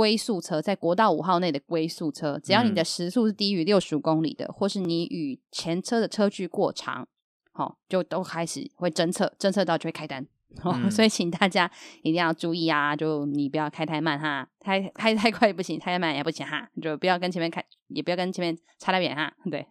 [0.00, 7.06] 龟速车在国道五号内的龟速车，只要你的时速是低于六十五公里的，或是你与前车的车距过长，
[7.52, 10.26] 好、哦，就都开始会侦测，侦测到就会开单。
[10.62, 11.70] 哦嗯、所以请大家
[12.00, 19.30] 一定要注意啊，就你不要开太慢哈，开开太快也不行，太慢也不行哈，就不要跟前面开，也不要跟前面差太远哈。
[19.50, 19.66] 对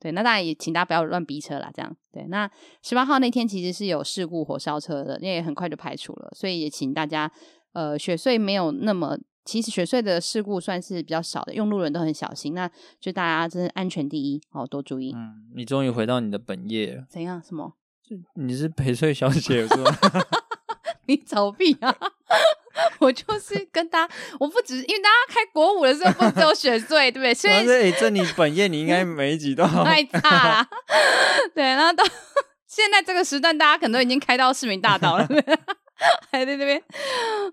[0.00, 2.24] 对，那当然也请大家不要乱逼车啦，这样对。
[2.28, 2.50] 那
[2.82, 7.30] 十八号那天其实是有事故火烧车的，那也很快就排除了，所以也请大家
[7.74, 9.18] 呃雪隧没有那么。
[9.44, 12.54] 其实雪隧的事故算是比较少的，用路人都很小心。
[12.54, 12.70] 那
[13.00, 15.12] 就大家真是安全第一哦，多注意。
[15.14, 17.04] 嗯，你终于回到你的本业了。
[17.08, 17.42] 怎样？
[17.42, 17.74] 什么？
[18.34, 19.98] 你是陪睡小姐是吧？
[21.06, 21.94] 你走避啊！
[22.98, 27.34] 我就是跟大家，我不只是因为大家开国五的时候不只有雪隧，对不对？
[27.34, 29.64] 所以，哎，这你本业你应该每一集都。
[29.66, 30.66] 太差了。
[31.54, 32.04] 对，然后到
[32.66, 35.26] 现在这个时段，大家可能都已经开到市民大道了。
[36.30, 36.82] 还在那边，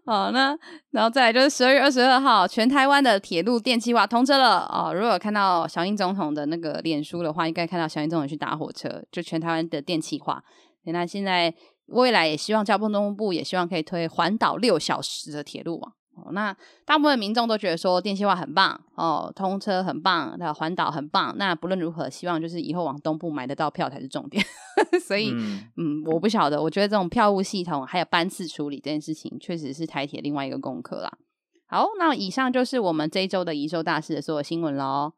[0.05, 0.57] 好，那
[0.89, 4.91] 然后再来就是十二月二十二号，全台湾的铁路电气化通车了哦。
[4.93, 10.43] 如果有看到小英总统的那个脸书的话，应该看到小英总统去搭火车，就全台湾的电气化。
[10.85, 11.53] 那现在
[11.87, 15.93] 未来也希望交通部也希望可以推环岛六小时的铁路网。
[16.15, 16.55] 哦，那
[16.85, 21.33] 大部分民众都觉得说电气化很棒哦，通车很棒，那环岛很棒。
[21.37, 24.43] 那不论如何，希望就是以后往东部买得到票才是重点。
[25.01, 31.11] 所以，嗯，嗯，我不晓得，我觉得这种票务系统还有班次处理这件事情，确实是台铁另外一个功课啦。
[31.65, 35.13] 好，那以上就是我们这一周的宜周大事的所有新闻喽。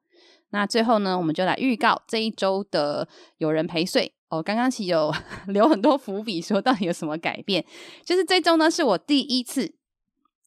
[0.51, 3.07] 那最后呢，我们就来预告这一周的
[3.39, 4.43] 有人陪睡哦。
[4.43, 5.11] 刚刚其实有
[5.47, 7.65] 留很多伏笔，说到底有什么改变？
[8.05, 9.73] 就是这周呢，是我第一次。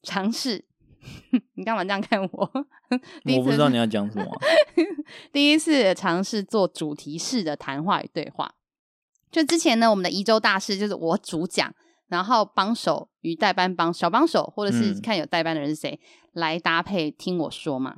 [0.03, 0.63] 尝试，
[1.55, 2.51] 你干嘛这样看我？
[3.37, 4.25] 我不知道你要讲什么。
[5.33, 8.53] 第一次尝试做主题式的谈话与对话。
[9.29, 11.73] 就之前呢，我们的宜州大事就是我主讲，
[12.07, 17.97] 然后帮手与代班帮小帮手，或者是看有代班的人是谁、嗯、来搭配听我说嘛。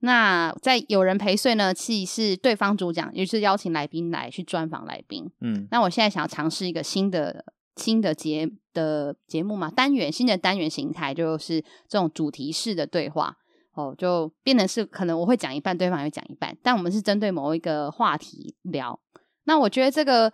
[0.00, 5.30] 那在有人陪睡呢，其实是对方主讲，也就是邀请来宾来去专访来宾。
[5.40, 7.44] 嗯，那我现在想要尝试一个新的。
[7.76, 13.36] 新的节的节目嘛，单元新的单元形态就是这种主题式的对话
[13.74, 18.98] 哦，就变成是可能我会讲一半，对方也会讲一半，但我们是针对某一个话题聊。
[19.44, 20.32] 那我觉得这个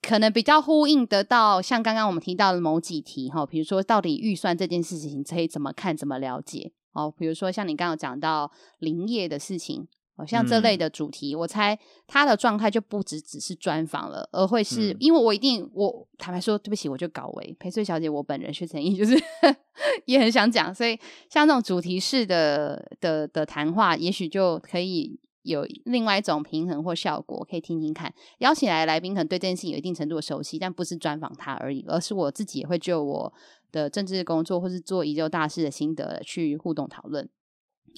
[0.00, 9.88] 可能比较呼应得到，像刚刚我们提到的某几题哈，比如说到底预算这件事情可以怎么看、怎么了解哦，比如说像你刚刚讲到林业的事情。
[10.16, 19.18] 哦，像这类的主题，嗯、我猜他的状态就不只只是专访了，而会是、嗯、因为我一定，我坦白说，对不起，我就搞为陪睡小姐，我本人薛成义就是
[20.04, 20.98] 也很想讲，所以
[21.30, 28.12] 像这种主题式的的的谈话，也许就可以有另外一种平衡或效果，可以听听看。
[28.40, 33.32] 邀请来的来宾可能对这件事情有一定程度的熟悉，但不是专访他而已，而是我自己也会就我
[33.72, 37.26] 的政治工作或是做宜周大事的心得去互动讨论。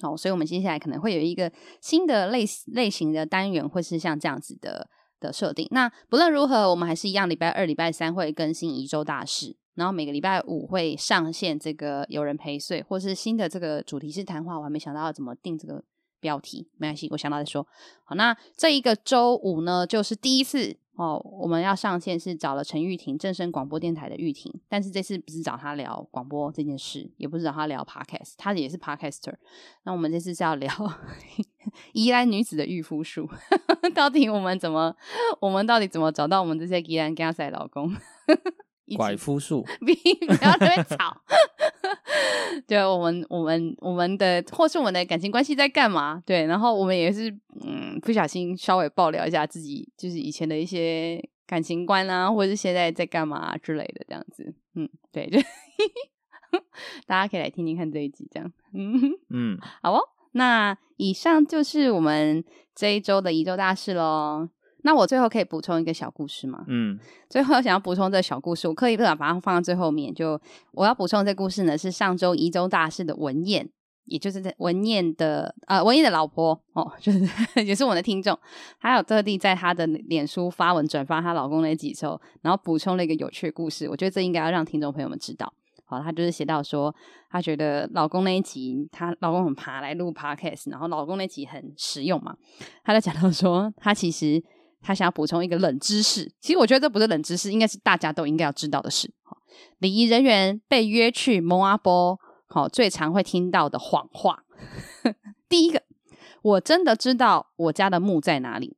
[0.01, 1.51] 好，所以我们接下来可能会有一个
[1.81, 4.89] 新的类类型的单元，或是像这样子的
[5.19, 5.67] 的设定。
[5.71, 9.57] 那不论如何，我们还是一样，礼拜二、礼拜三会更新宜周大事。
[9.75, 15.83] 然后每个礼拜五会上线这个有人陪睡，或是新的这个主题式谈话，我还没想到要怎么定这个
[16.21, 17.67] 标题，没关系，我想到再说。
[18.05, 29.33] 好，那这一个周五呢，就是第一次哦，我们要上线是找了陈玉婷，正声广播电台的玉婷，但是这次不是找他聊广播这件事，也不是找他聊 podcast，他也是 podcaster。
[29.83, 30.71] 那我们这次是要聊
[31.91, 33.29] 宜兰女子的御夫术，
[33.93, 34.95] 到底我们怎么，
[35.41, 37.93] 我们到底怎么找到我们这些宜兰家仔老公？
[38.95, 39.89] 拐夫术， 不
[40.31, 41.21] 要在那边吵。
[42.67, 46.21] 对，我们我们我们的或是我们的感情关系在干嘛？
[46.25, 47.29] 对，然后我们也是
[47.65, 54.53] 嗯，不小心稍微爆料一下自己，就是以前的一些感情观啊，或者是现在在干嘛、啊、之类的这样子。
[54.75, 55.39] 嗯，对，就
[57.07, 58.51] 大家可以来听听看这一集，这样。
[58.73, 59.99] 嗯嗯，好哦。
[60.33, 62.43] 那以上就是我们
[62.73, 64.49] 这一周的一周大事喽。
[64.85, 66.63] 那我最后可以补充一个小故事吗？
[66.67, 70.13] 嗯，最后想要补充这个小故事，我刻意不想把它放到最后面。
[70.13, 70.39] 就
[70.73, 73.67] 我要补充的这故事呢，是上周宜州大事的文燕，
[74.05, 77.19] 也就是文燕的呃文燕的老婆哦， 就是
[77.65, 78.37] 也是我的听众，
[78.79, 83.89] 她有特地在她的脸书发文转发她老公那几周，然后补充了一个有趣的故事。
[83.89, 85.51] 我觉得这应该要让听众朋友们知道。
[85.87, 86.93] 好，她就是写到说，
[87.31, 92.35] 她觉得老公那一集，她老公很爬来录 podcast，然后老公那集很实用嘛，
[92.83, 94.43] 她就讲到说，她其实。
[94.85, 99.11] 他想要补充一个冷知识，其实我觉得这不是冷知识，应该是大家都应该要知道的事。
[99.79, 104.43] 礼仪人员被约去摸阿波，好，最常会听到的谎话。
[105.49, 105.81] 第一个，
[106.43, 108.77] 我真的知道我家的墓在哪里，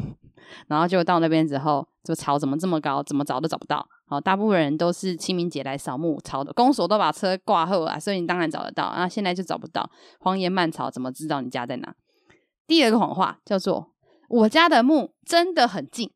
[0.68, 3.88] 然后就到那边之后，就草怎么这么高，怎么找都找不到。
[4.08, 8.92] 好，大部分人都是清明节来扫墓，草的公所都把车挂后啊，所以你当然找得到。
[8.94, 9.88] 那现在就找不到，
[10.20, 11.94] 荒烟蔓草，怎么知道你家在哪？
[12.66, 13.92] 第二个谎话叫做。
[14.28, 16.10] 我家的墓真的很近，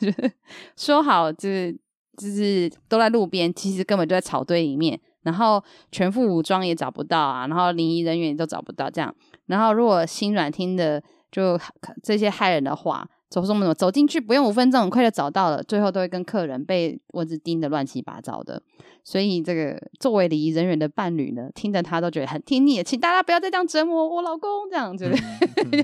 [0.76, 1.72] 说好就是
[2.16, 5.00] 就是都在路边，其实根本就在草堆里面。
[5.22, 5.62] 然后
[5.92, 9.14] 全副武装也找不到啊，然后礼仪人员也都找不到，这样。
[9.46, 11.58] 然后如果心软听的就
[12.02, 13.08] 这些害人的话。
[13.30, 15.62] 走什么什么走进去不用五分钟，很快就找到了。
[15.62, 18.62] 最后都会跟客人被蚊子叮的乱七八糟的。
[19.04, 22.82] 所以这个作为礼仪人员的伴侣呢，听着他都觉得很听腻。
[22.82, 25.12] 请大家不要再这样折磨我老公，这样子。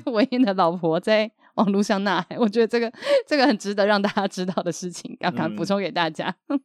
[0.06, 2.93] 文燕、嗯、 的老婆在 网络上呐喊，我觉得这个
[3.26, 6.35] 这个很值得让大家知道的事情，刚刚补充给大家。
[6.48, 6.60] 嗯、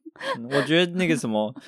[0.51, 1.53] 我觉得那个什么。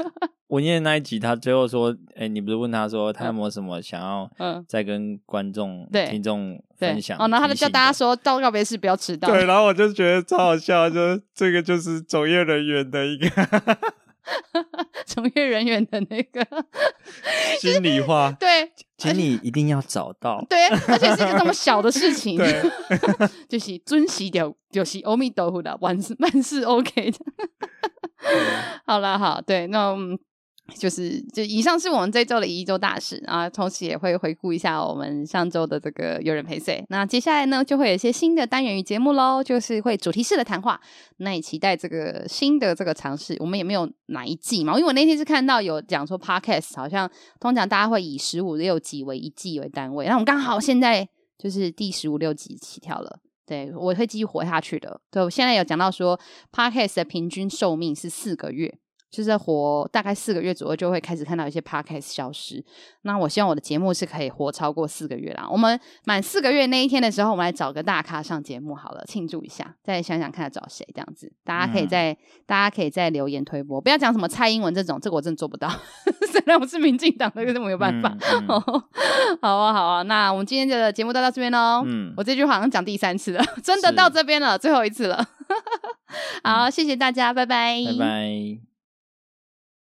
[0.52, 4.30] 文燕那一集，他最后说：“哎、欸，你不是问他说他有没有什么想要
[4.68, 7.18] 再跟观众、嗯、听众分享？
[7.18, 9.30] 哦，然后他就叫大家说到告别式不要迟到。
[9.30, 13.30] 对，然后我就觉得超好笑，就这个就是从业人员的一个
[15.08, 16.46] 从业人员的那个
[17.62, 18.36] 心里话。
[18.38, 20.46] 对，请你一定要找到。
[20.50, 22.40] 对，而且是一个这么小的事情，
[23.50, 27.18] 就是尊喜掉，就是阿弥陀佛的万事万事 OK 的。
[28.86, 29.96] 好了，好，对，那。
[30.78, 36.84] 就是，就以上是我们这周的一周大事啊，同时也会回顾一下我们上周的这个有人陪睡。
[36.90, 40.80] 那接下来呢，就会有一些新的单元与节目喽，就是会主题式的谈话。
[41.18, 43.36] 那也期待这个新的这个尝试。
[43.40, 51.08] 我们也没有哪一季嘛，因为我那天是看到有讲说 Podcast 好像通常大家会以十五六集为一季为单位，那我们刚好现在
[51.38, 53.20] 就是第十五六集起跳了。
[53.46, 55.02] 对，我会继续活下去的。
[55.12, 56.18] 对，我现在有讲到说
[56.54, 58.74] Podcast 的平均寿命是四个月。
[59.12, 62.64] 就是活大概四个月左右，就会开始看到一些 podcast 消失。
[63.02, 65.46] 那我希望我的节目是可以活超过四个月啦。
[65.52, 69.76] 我们满四个月那一天的时候，我们来找个大咖上节目好了，庆祝一下。
[69.84, 75.70] 再想想看要找谁这样子，大家可以在、嗯、大家可以在留言推播，不要讲什么蔡英文这种，这个我真的做不到。
[76.32, 78.16] 虽然我是民进党的，可是没有办法。
[78.32, 78.62] 嗯嗯、
[79.42, 80.02] 好啊，好啊。
[80.04, 81.84] 那我们今天的节目就到这边喽。
[81.86, 85.28] 嗯，我这句话好像讲第三次了，真的到这边了，最后一次了。
[86.44, 88.71] 好，谢谢大家，拜拜，拜拜。